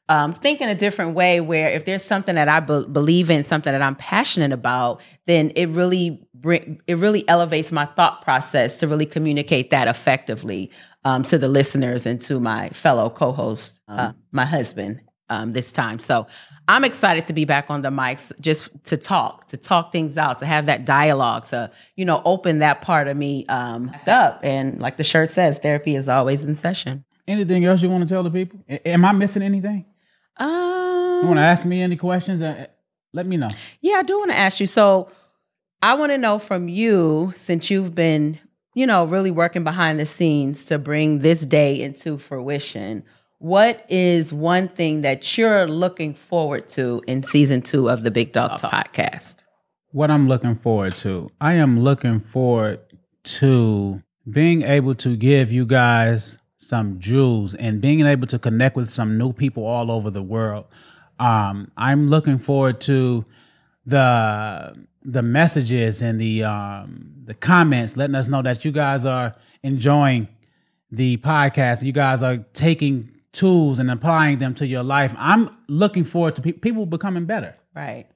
um, 0.08 0.34
think 0.34 0.60
in 0.60 0.68
a 0.68 0.74
different 0.74 1.14
way 1.14 1.40
where 1.40 1.68
if 1.68 1.84
there's 1.84 2.04
something 2.04 2.36
that 2.36 2.48
I 2.48 2.60
be- 2.60 2.86
believe 2.86 3.28
in, 3.30 3.42
something 3.42 3.72
that 3.72 3.82
I'm 3.82 3.96
passionate 3.96 4.52
about, 4.52 5.00
then 5.26 5.50
it 5.56 5.66
really 5.66 6.26
bring, 6.34 6.80
it 6.86 6.94
really 6.98 7.28
elevates 7.28 7.72
my 7.72 7.86
thought 7.86 8.22
process 8.22 8.78
to 8.78 8.88
really 8.88 9.06
communicate 9.06 9.70
that 9.70 9.88
effectively 9.88 10.70
um, 11.04 11.22
to 11.24 11.38
the 11.38 11.48
listeners 11.48 12.06
and 12.06 12.20
to 12.22 12.38
my 12.38 12.68
fellow 12.70 13.10
co-host, 13.10 13.80
uh, 13.88 14.12
my 14.32 14.44
husband 14.44 15.00
um, 15.28 15.52
this 15.52 15.72
time. 15.72 15.98
So 15.98 16.26
I'm 16.68 16.84
excited 16.84 17.26
to 17.26 17.32
be 17.32 17.44
back 17.44 17.66
on 17.68 17.82
the 17.82 17.90
mics 17.90 18.32
just 18.40 18.70
to 18.84 18.96
talk, 18.96 19.48
to 19.48 19.56
talk 19.56 19.92
things 19.92 20.16
out, 20.16 20.38
to 20.38 20.46
have 20.46 20.66
that 20.66 20.84
dialogue, 20.84 21.46
to 21.46 21.70
you 21.96 22.04
know 22.04 22.22
open 22.24 22.60
that 22.60 22.82
part 22.82 23.08
of 23.08 23.16
me 23.16 23.46
um, 23.46 23.90
up. 24.06 24.40
And 24.42 24.80
like 24.80 24.96
the 24.96 25.04
shirt 25.04 25.30
says, 25.30 25.58
therapy 25.58 25.96
is 25.96 26.08
always 26.08 26.44
in 26.44 26.54
session. 26.56 27.04
Anything 27.28 27.64
else 27.64 27.82
you 27.82 27.90
want 27.90 28.08
to 28.08 28.08
tell 28.08 28.22
the 28.22 28.30
people? 28.30 28.60
A- 28.68 28.88
am 28.88 29.04
I 29.04 29.12
missing 29.12 29.42
anything? 29.42 29.84
Um, 30.38 31.20
You 31.22 31.26
want 31.28 31.38
to 31.38 31.42
ask 31.42 31.64
me 31.64 31.82
any 31.82 31.96
questions? 31.96 32.42
Uh, 32.42 32.66
let 33.12 33.26
me 33.26 33.36
know. 33.36 33.48
Yeah, 33.80 33.96
I 33.96 34.02
do 34.02 34.18
want 34.18 34.30
to 34.30 34.36
ask 34.36 34.60
you. 34.60 34.66
So, 34.66 35.08
I 35.82 35.94
want 35.94 36.12
to 36.12 36.18
know 36.18 36.38
from 36.38 36.68
you, 36.68 37.32
since 37.36 37.70
you've 37.70 37.94
been, 37.94 38.38
you 38.74 38.86
know, 38.86 39.04
really 39.04 39.30
working 39.30 39.64
behind 39.64 39.98
the 40.00 40.06
scenes 40.06 40.64
to 40.66 40.78
bring 40.78 41.20
this 41.20 41.44
day 41.44 41.80
into 41.80 42.18
fruition, 42.18 43.04
what 43.38 43.84
is 43.88 44.32
one 44.32 44.68
thing 44.68 45.02
that 45.02 45.36
you're 45.36 45.66
looking 45.68 46.14
forward 46.14 46.68
to 46.70 47.02
in 47.06 47.22
season 47.22 47.60
two 47.62 47.88
of 47.88 48.02
the 48.02 48.10
Big 48.10 48.32
Dog 48.32 48.58
Talk 48.58 48.72
podcast? 48.72 49.36
what 49.92 50.10
I'm 50.10 50.28
looking 50.28 50.56
forward 50.56 50.94
to. 50.96 51.30
I 51.40 51.54
am 51.54 51.80
looking 51.80 52.20
forward 52.20 52.80
to 53.24 54.02
being 54.28 54.62
able 54.62 54.94
to 54.96 55.16
give 55.16 55.50
you 55.50 55.64
guys 55.64 56.38
some 56.58 56.98
jewels 56.98 57.54
and 57.54 57.80
being 57.80 58.00
able 58.06 58.26
to 58.26 58.38
connect 58.38 58.76
with 58.76 58.90
some 58.90 59.18
new 59.18 59.32
people 59.32 59.64
all 59.64 59.90
over 59.90 60.10
the 60.10 60.22
world. 60.22 60.66
Um, 61.18 61.70
I'm 61.76 62.08
looking 62.08 62.38
forward 62.38 62.80
to 62.82 63.24
the 63.84 64.86
the 65.04 65.22
messages 65.22 66.02
and 66.02 66.20
the 66.20 66.44
um, 66.44 67.12
the 67.24 67.34
comments 67.34 67.96
letting 67.96 68.16
us 68.16 68.28
know 68.28 68.42
that 68.42 68.64
you 68.64 68.72
guys 68.72 69.04
are 69.04 69.34
enjoying 69.62 70.28
the 70.90 71.16
podcast. 71.18 71.82
You 71.82 71.92
guys 71.92 72.22
are 72.22 72.38
taking 72.52 73.12
tools 73.32 73.78
and 73.78 73.90
applying 73.90 74.38
them 74.38 74.54
to 74.56 74.66
your 74.66 74.82
life. 74.82 75.14
I'm 75.16 75.50
looking 75.68 76.04
forward 76.04 76.34
to 76.36 76.42
pe- 76.42 76.52
people 76.52 76.86
becoming 76.86 77.26
better. 77.26 77.56
Right. 77.74 78.06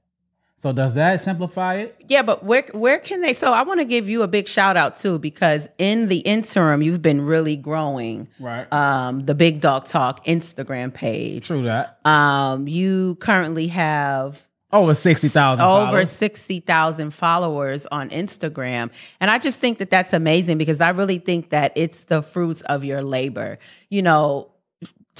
So 0.62 0.72
does 0.72 0.92
that 0.92 1.22
simplify 1.22 1.76
it? 1.76 1.96
Yeah, 2.06 2.20
but 2.20 2.44
where 2.44 2.64
where 2.72 2.98
can 2.98 3.22
they? 3.22 3.32
So 3.32 3.50
I 3.52 3.62
want 3.62 3.80
to 3.80 3.86
give 3.86 4.10
you 4.10 4.22
a 4.22 4.28
big 4.28 4.46
shout 4.46 4.76
out 4.76 4.98
too, 4.98 5.18
because 5.18 5.66
in 5.78 6.08
the 6.08 6.18
interim, 6.18 6.82
you've 6.82 7.00
been 7.00 7.22
really 7.24 7.56
growing. 7.56 8.28
Right. 8.38 8.70
Um, 8.70 9.24
the 9.24 9.34
Big 9.34 9.60
Dog 9.62 9.86
Talk 9.86 10.22
Instagram 10.26 10.92
page. 10.92 11.46
True 11.46 11.62
that. 11.64 11.98
Um, 12.06 12.68
you 12.68 13.14
currently 13.20 13.68
have 13.68 14.46
Over 14.70 14.94
sixty 14.94 15.28
thousand. 15.28 15.64
over 15.64 16.04
60,000 16.04 17.10
followers 17.12 17.86
on 17.90 18.10
Instagram. 18.10 18.90
And 19.18 19.30
I 19.30 19.38
just 19.38 19.60
think 19.60 19.78
that 19.78 19.88
that's 19.88 20.12
amazing 20.12 20.58
because 20.58 20.82
I 20.82 20.90
really 20.90 21.18
think 21.18 21.48
that 21.50 21.72
it's 21.74 22.04
the 22.04 22.20
fruits 22.20 22.60
of 22.62 22.84
your 22.84 23.00
labor. 23.02 23.58
You 23.88 24.02
know, 24.02 24.50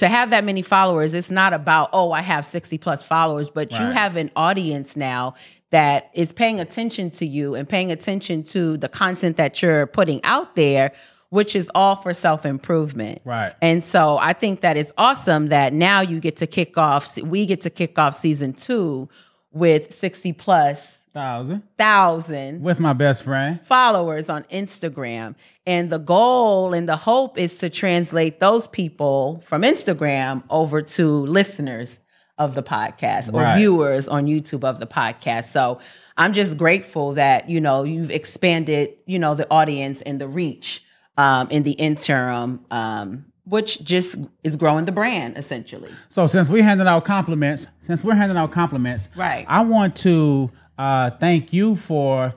to 0.01 0.07
have 0.07 0.31
that 0.31 0.43
many 0.43 0.63
followers, 0.63 1.13
it's 1.13 1.29
not 1.29 1.53
about, 1.53 1.91
oh, 1.93 2.11
I 2.11 2.21
have 2.21 2.43
60 2.43 2.79
plus 2.79 3.03
followers, 3.03 3.51
but 3.51 3.71
you 3.71 3.77
have 3.77 4.15
an 4.15 4.31
audience 4.35 4.97
now 4.97 5.35
that 5.69 6.09
is 6.15 6.31
paying 6.31 6.59
attention 6.59 7.11
to 7.11 7.25
you 7.27 7.53
and 7.53 7.69
paying 7.69 7.91
attention 7.91 8.41
to 8.45 8.77
the 8.77 8.89
content 8.89 9.37
that 9.37 9.61
you're 9.61 9.85
putting 9.85 10.19
out 10.23 10.55
there, 10.55 10.91
which 11.29 11.55
is 11.55 11.69
all 11.75 11.97
for 11.97 12.15
self 12.15 12.47
improvement. 12.47 13.21
Right. 13.25 13.53
And 13.61 13.83
so 13.83 14.17
I 14.17 14.33
think 14.33 14.61
that 14.61 14.75
it's 14.75 14.91
awesome 14.97 15.49
that 15.49 15.71
now 15.71 16.01
you 16.01 16.19
get 16.19 16.35
to 16.37 16.47
kick 16.47 16.79
off, 16.79 17.15
we 17.21 17.45
get 17.45 17.61
to 17.61 17.69
kick 17.69 17.99
off 17.99 18.15
season 18.17 18.53
two 18.53 19.07
with 19.51 19.93
60 19.93 20.33
plus 20.33 21.00
thousand 21.13 21.63
thousand 21.77 22.61
with 22.61 22.79
my 22.79 22.93
best 22.93 23.23
friend. 23.23 23.59
followers 23.65 24.29
on 24.29 24.43
Instagram. 24.45 25.35
And 25.65 25.89
the 25.89 25.99
goal 25.99 26.73
and 26.73 26.87
the 26.89 26.95
hope 26.97 27.37
is 27.37 27.57
to 27.59 27.69
translate 27.69 28.39
those 28.39 28.67
people 28.67 29.43
from 29.45 29.61
Instagram 29.61 30.43
over 30.49 30.81
to 30.81 31.25
listeners 31.25 31.99
of 32.37 32.55
the 32.55 32.63
podcast 32.63 33.31
or 33.33 33.41
Right. 33.41 33.57
viewers 33.57 34.07
on 34.07 34.25
YouTube 34.25 34.63
of 34.63 34.79
the 34.79 34.87
podcast. 34.87 35.45
So 35.45 35.79
I'm 36.17 36.33
just 36.33 36.57
grateful 36.57 37.13
that, 37.13 37.49
you 37.49 37.61
know, 37.61 37.83
you've 37.83 38.09
expanded, 38.11 38.89
you 39.05 39.19
know, 39.19 39.35
the 39.35 39.47
audience 39.51 40.01
and 40.01 40.19
the 40.19 40.27
reach 40.27 40.83
um, 41.17 41.49
in 41.51 41.63
the 41.63 41.73
interim, 41.73 42.65
um, 42.71 43.25
which 43.45 43.83
just 43.83 44.17
is 44.43 44.55
growing 44.55 44.85
the 44.85 44.91
brand 44.91 45.37
essentially. 45.37 45.91
So 46.09 46.25
since 46.25 46.49
we're 46.49 46.63
handing 46.63 46.87
out 46.87 47.05
compliments, 47.05 47.67
since 47.81 48.03
we're 48.03 48.15
handing 48.15 48.37
out 48.37 48.51
compliments, 48.51 49.09
Right. 49.15 49.45
I 49.47 49.61
want 49.61 49.95
to 49.97 50.49
uh, 50.77 51.11
thank 51.19 51.53
you 51.53 51.75
for, 51.75 52.33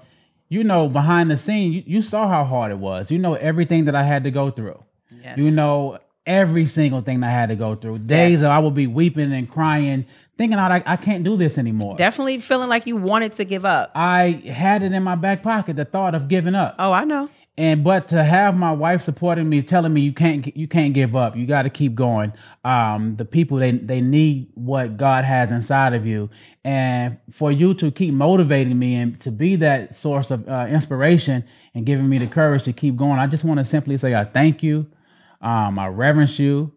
you 0.48 0.64
know, 0.64 0.88
behind 0.88 1.30
the 1.30 1.36
scene. 1.36 1.72
You, 1.72 1.82
you 1.86 2.02
saw 2.02 2.28
how 2.28 2.44
hard 2.44 2.72
it 2.72 2.78
was. 2.78 3.10
You 3.10 3.18
know 3.18 3.34
everything 3.34 3.84
that 3.86 3.94
I 3.94 4.02
had 4.02 4.24
to 4.24 4.30
go 4.30 4.50
through. 4.50 4.82
Yes. 5.22 5.38
You 5.38 5.50
know 5.50 5.98
every 6.26 6.66
single 6.66 7.00
thing 7.02 7.22
I 7.22 7.30
had 7.30 7.48
to 7.50 7.56
go 7.56 7.74
through. 7.74 7.98
Days 7.98 8.32
Yes. 8.32 8.40
that 8.42 8.50
I 8.50 8.58
would 8.58 8.74
be 8.74 8.86
weeping 8.86 9.32
and 9.32 9.48
crying, 9.50 10.06
thinking 10.38 10.58
I, 10.58 10.82
I 10.86 10.96
can't 10.96 11.22
do 11.24 11.36
this 11.36 11.58
anymore. 11.58 11.96
Definitely 11.96 12.40
feeling 12.40 12.68
like 12.68 12.86
you 12.86 12.96
wanted 12.96 13.32
to 13.34 13.44
give 13.44 13.64
up. 13.64 13.90
I 13.94 14.42
had 14.46 14.82
it 14.82 14.92
in 14.92 15.02
my 15.02 15.14
back 15.16 15.42
pocket, 15.42 15.76
the 15.76 15.84
thought 15.84 16.14
of 16.14 16.28
giving 16.28 16.54
up. 16.54 16.76
Oh, 16.78 16.92
I 16.92 17.04
know. 17.04 17.28
And 17.56 17.84
but 17.84 18.08
to 18.08 18.24
have 18.24 18.56
my 18.56 18.72
wife 18.72 19.02
supporting 19.02 19.48
me 19.48 19.62
telling 19.62 19.92
me 19.94 20.00
you 20.00 20.12
can't 20.12 20.56
you 20.56 20.66
can't 20.66 20.92
give 20.92 21.14
up 21.14 21.36
you 21.36 21.46
got 21.46 21.62
to 21.62 21.70
keep 21.70 21.94
going 21.94 22.32
um 22.64 23.14
the 23.16 23.24
people 23.24 23.58
they 23.58 23.70
they 23.70 24.00
need 24.00 24.48
what 24.54 24.96
god 24.96 25.24
has 25.24 25.52
inside 25.52 25.94
of 25.94 26.06
you. 26.06 26.28
And 26.64 27.18
for 27.30 27.52
you 27.52 27.74
to 27.74 27.90
keep 27.90 28.14
motivating 28.14 28.78
me 28.78 28.94
and 28.94 29.20
to 29.20 29.30
be 29.30 29.56
that 29.56 29.94
source 29.94 30.30
of 30.30 30.48
uh, 30.48 30.66
inspiration 30.68 31.44
and 31.74 31.84
giving 31.84 32.08
me 32.08 32.18
the 32.18 32.26
courage 32.26 32.62
to 32.64 32.72
keep 32.72 32.96
going 32.96 33.18
i 33.18 33.26
just 33.26 33.44
want 33.44 33.58
to 33.58 33.64
simply 33.64 33.96
say 33.98 34.14
i 34.14 34.24
thank 34.24 34.62
you 34.62 34.86
um 35.40 35.78
i 35.78 35.86
reverence 35.86 36.38
you 36.38 36.72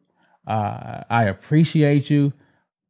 uh 0.45 1.03
i 1.09 1.23
appreciate 1.23 2.09
you 2.09 2.33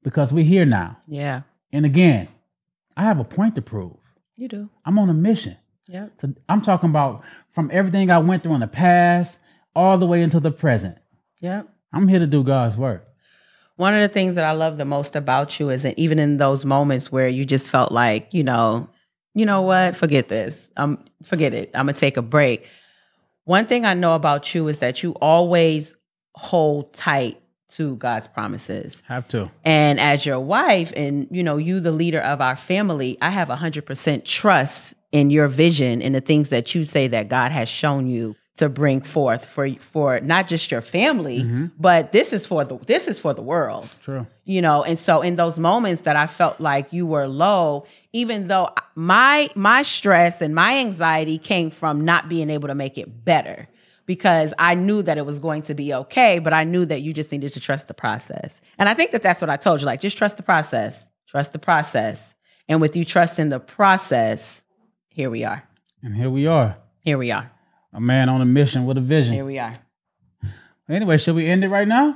because 0.04 0.32
we're 0.34 0.43
here 0.43 0.65
now. 0.65 0.97
Yeah, 1.08 1.41
and 1.71 1.86
again 1.86 2.28
i 2.97 3.04
have 3.04 3.19
a 3.19 3.23
point 3.23 3.56
to 3.56 3.62
prove. 3.62 3.95
You 4.36 4.47
do. 4.47 4.69
i'm 4.86 5.00
on 5.00 5.10
a 5.10 5.13
mission 5.13 5.58
Yep. 5.88 6.13
so 6.21 6.34
I'm 6.50 6.62
talking 6.62 6.89
about 6.89 7.23
from 7.52 7.69
everything 7.71 8.12
I 8.12 8.17
went 8.17 8.43
through 8.43 8.56
in 8.56 8.60
the 8.60 8.67
past 8.67 9.39
all 9.76 9.97
the 9.97 10.06
way 10.06 10.21
into 10.21 10.39
the 10.39 10.52
present. 10.52 10.97
Yep. 11.39 11.69
I'm 11.93 12.08
here 12.08 12.19
to 12.19 12.28
do 12.28 12.43
God's 12.43 12.76
work. 12.76 13.08
One 13.78 13.93
of 13.93 14.02
the 14.02 14.08
things 14.08 14.36
that 14.36 14.43
I 14.43 14.52
love 14.52 14.78
the 14.78 14.86
most 14.86 15.15
about 15.15 15.60
you 15.60 15.69
is 15.69 15.84
that 15.84 15.97
even 15.97 16.17
in 16.17 16.38
those 16.38 16.65
moments 16.65 17.12
where 17.12 17.28
you 17.28 17.45
just 17.45 17.69
felt 17.69 17.91
like, 17.91 18.34
you 18.34 18.43
know, 18.43 18.89
you 19.36 19.45
know 19.45 19.62
what, 19.62 19.95
forget 19.95 20.30
this. 20.30 20.69
Um, 20.78 21.06
forget 21.23 21.54
it. 21.54 21.69
I'm 21.76 21.86
gonna 21.86 21.93
take 21.93 22.17
a 22.17 22.23
break. 22.23 22.67
One 23.45 23.67
thing 23.67 23.86
I 23.86 23.93
know 23.93 24.13
about 24.13 24.54
you 24.56 24.67
is 24.67 24.80
that 24.80 25.04
you 25.04 25.12
always 25.21 25.93
hold 26.34 26.93
tight 26.93 27.39
to 27.69 27.95
God's 27.97 28.28
promises. 28.28 29.02
Have 29.08 29.28
to. 29.30 29.52
And 29.63 30.00
as 30.00 30.26
your 30.26 30.39
wife 30.39 30.91
and 30.95 31.28
you 31.30 31.43
know, 31.43 31.58
you 31.58 31.80
the 31.80 31.91
leader 31.91 32.19
of 32.19 32.41
our 32.41 32.56
family, 32.56 33.17
I 33.21 33.30
have 33.30 33.50
100% 33.50 34.26
trust 34.26 34.95
in 35.12 35.30
your 35.30 35.48
vision 35.48 36.02
and 36.02 36.13
the 36.13 36.22
things 36.22 36.50
that 36.50 36.76
you 36.76 36.84
say 36.84 37.08
that 37.08 37.30
God 37.30 37.52
has 37.52 37.70
shown 37.70 38.08
you 38.08 38.36
to 38.58 38.70
bring 38.70 39.02
forth 39.02 39.46
for 39.46 39.70
for 39.91 40.20
not 40.22 40.48
just 40.48 40.72
your 40.72 40.82
family, 40.82 41.43
mm-hmm. 41.43 41.67
but 41.80 42.12
this 42.12 42.34
is 42.34 42.46
for 42.46 42.63
the 42.65 42.78
this 42.88 43.08
is 43.08 43.20
for 43.20 43.34
the 43.34 43.41
world. 43.41 43.89
True. 44.04 44.26
you 44.46 44.62
know 44.62 44.84
and 44.84 44.98
so 45.00 45.22
in 45.22 45.36
those 45.36 45.60
moments 45.60 46.02
that 46.04 46.15
i 46.15 46.26
felt 46.26 46.60
like 46.60 46.91
you 46.91 47.06
were 47.06 47.28
low 47.28 47.86
even 48.13 48.48
though 48.48 48.70
my 48.96 49.50
my 49.56 49.84
stress 49.84 50.41
and 50.41 50.56
my 50.56 50.78
anxiety 50.80 51.38
came 51.38 51.70
from 51.70 52.04
not 52.04 52.30
being 52.30 52.50
able 52.50 52.67
to 52.67 52.76
make 52.76 52.98
it 52.98 53.26
better 53.26 53.67
because 54.06 54.54
i 54.58 54.74
knew 54.74 55.02
that 55.02 55.17
it 55.17 55.26
was 55.26 55.39
going 55.39 55.62
to 55.62 55.76
be 55.76 55.93
okay 55.93 56.39
but 56.39 56.54
i 56.54 56.63
knew 56.63 56.86
that 56.86 57.02
you 57.02 57.13
just 57.13 57.32
needed 57.32 57.52
to 57.52 57.60
trust 57.60 57.88
the 57.88 57.93
process. 57.93 58.56
And 58.80 58.88
i 58.89 58.93
think 58.93 59.12
that 59.12 59.22
that's 59.22 59.41
what 59.41 59.50
i 59.50 59.58
told 59.58 59.82
you 59.82 59.86
like 59.86 60.00
just 60.00 60.17
trust 60.17 60.38
the 60.38 60.43
process 60.43 61.06
trust 61.28 61.54
the 61.54 61.60
process. 61.60 62.34
And 62.70 62.82
with 62.82 62.96
you 62.96 63.06
trusting 63.06 63.50
the 63.50 63.60
process 63.60 64.62
here 65.17 65.30
we 65.32 65.43
are 65.43 65.63
And 66.03 66.15
here 66.15 66.30
we 66.30 66.45
are. 66.47 66.77
here 67.01 67.17
we 67.17 67.32
are 67.32 67.49
A 67.91 67.99
man 67.99 68.30
on 68.30 68.39
a 68.41 68.45
mission 68.45 68.86
with 68.86 68.97
a 68.97 69.01
vision. 69.01 69.34
here 69.34 69.45
we 69.45 69.58
are 69.60 69.73
Anyway, 70.89 71.17
should 71.17 71.36
we 71.36 71.45
end 71.49 71.63
it 71.65 71.69
right 71.69 71.88
now? 71.88 72.15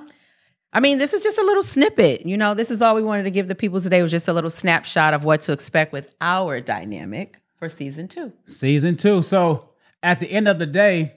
I 0.71 0.79
mean, 0.79 0.97
this 0.97 1.11
is 1.11 1.21
just 1.21 1.37
a 1.37 1.43
little 1.43 1.63
snippet. 1.63 2.25
You 2.25 2.37
know, 2.37 2.53
this 2.53 2.71
is 2.71 2.81
all 2.81 2.95
we 2.95 3.03
wanted 3.03 3.23
to 3.23 3.31
give 3.31 3.49
the 3.49 3.55
people 3.55 3.81
today 3.81 4.01
was 4.01 4.11
just 4.11 4.29
a 4.29 4.33
little 4.33 4.49
snapshot 4.49 5.13
of 5.13 5.25
what 5.25 5.41
to 5.41 5.51
expect 5.51 5.91
with 5.91 6.07
our 6.21 6.61
dynamic 6.61 7.35
for 7.59 7.67
season 7.67 8.07
two. 8.07 8.31
Season 8.45 8.95
two. 8.95 9.23
So 9.23 9.71
at 10.01 10.21
the 10.21 10.31
end 10.31 10.47
of 10.47 10.57
the 10.59 10.65
day, 10.65 11.15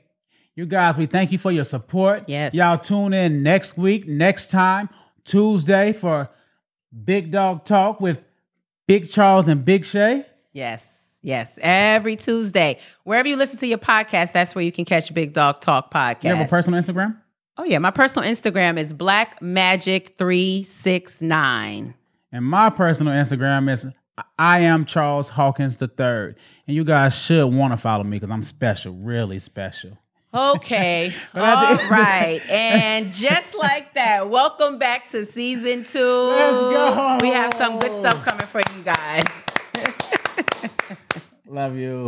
you 0.56 0.66
guys, 0.66 0.96
we 0.96 1.06
thank 1.06 1.30
you 1.30 1.38
for 1.38 1.52
your 1.52 1.62
support. 1.64 2.24
Yes. 2.28 2.54
Y'all 2.54 2.78
tune 2.78 3.12
in 3.12 3.44
next 3.44 3.76
week, 3.78 4.08
next 4.08 4.50
time, 4.50 4.88
Tuesday 5.24 5.92
for 5.92 6.30
Big 7.04 7.30
Dog 7.30 7.64
Talk 7.64 8.00
with 8.00 8.20
Big 8.88 9.10
Charles 9.10 9.46
and 9.46 9.64
Big 9.64 9.84
Shay. 9.84 10.26
Yes. 10.52 11.03
Yes. 11.24 11.58
Every 11.62 12.16
Tuesday. 12.16 12.78
Wherever 13.04 13.26
you 13.26 13.36
listen 13.36 13.58
to 13.60 13.66
your 13.66 13.78
podcast, 13.78 14.32
that's 14.32 14.54
where 14.54 14.62
you 14.62 14.70
can 14.70 14.84
catch 14.84 15.12
Big 15.14 15.32
Dog 15.32 15.62
Talk 15.62 15.90
podcast. 15.92 16.24
You 16.24 16.34
have 16.34 16.46
a 16.46 16.50
personal 16.50 16.78
Instagram? 16.80 17.16
oh, 17.56 17.64
yeah. 17.64 17.78
My 17.78 17.90
personal 17.90 18.28
Instagram 18.28 18.78
is 18.78 18.92
Black 18.92 19.40
Magic369. 19.40 21.94
And 22.30 22.44
my 22.44 22.68
personal 22.68 23.14
Instagram 23.14 23.72
is 23.72 23.86
I 24.38 24.58
am 24.60 24.84
Charles 24.84 25.30
Hawkins 25.30 25.78
the 25.78 25.88
third. 25.88 26.36
And 26.68 26.76
you 26.76 26.84
guys 26.84 27.16
should 27.16 27.46
want 27.46 27.72
to 27.72 27.78
follow 27.78 28.04
me 28.04 28.18
because 28.18 28.30
I'm 28.30 28.42
special, 28.42 28.92
really 28.92 29.38
special. 29.38 29.96
Okay. 30.34 31.14
All 31.34 31.40
right. 31.40 32.42
And 32.50 33.10
just 33.12 33.54
like 33.54 33.94
that, 33.94 34.28
welcome 34.28 34.76
back 34.78 35.08
to 35.08 35.24
season 35.24 35.84
two. 35.84 36.00
Let's 36.00 36.60
go. 36.60 37.18
We 37.22 37.28
have 37.28 37.54
some 37.54 37.78
good 37.78 37.94
stuff 37.94 38.22
coming 38.24 38.46
for 38.46 38.60
you 38.76 38.82
guys. 38.82 39.24
Love 41.46 41.76
you. 41.76 42.06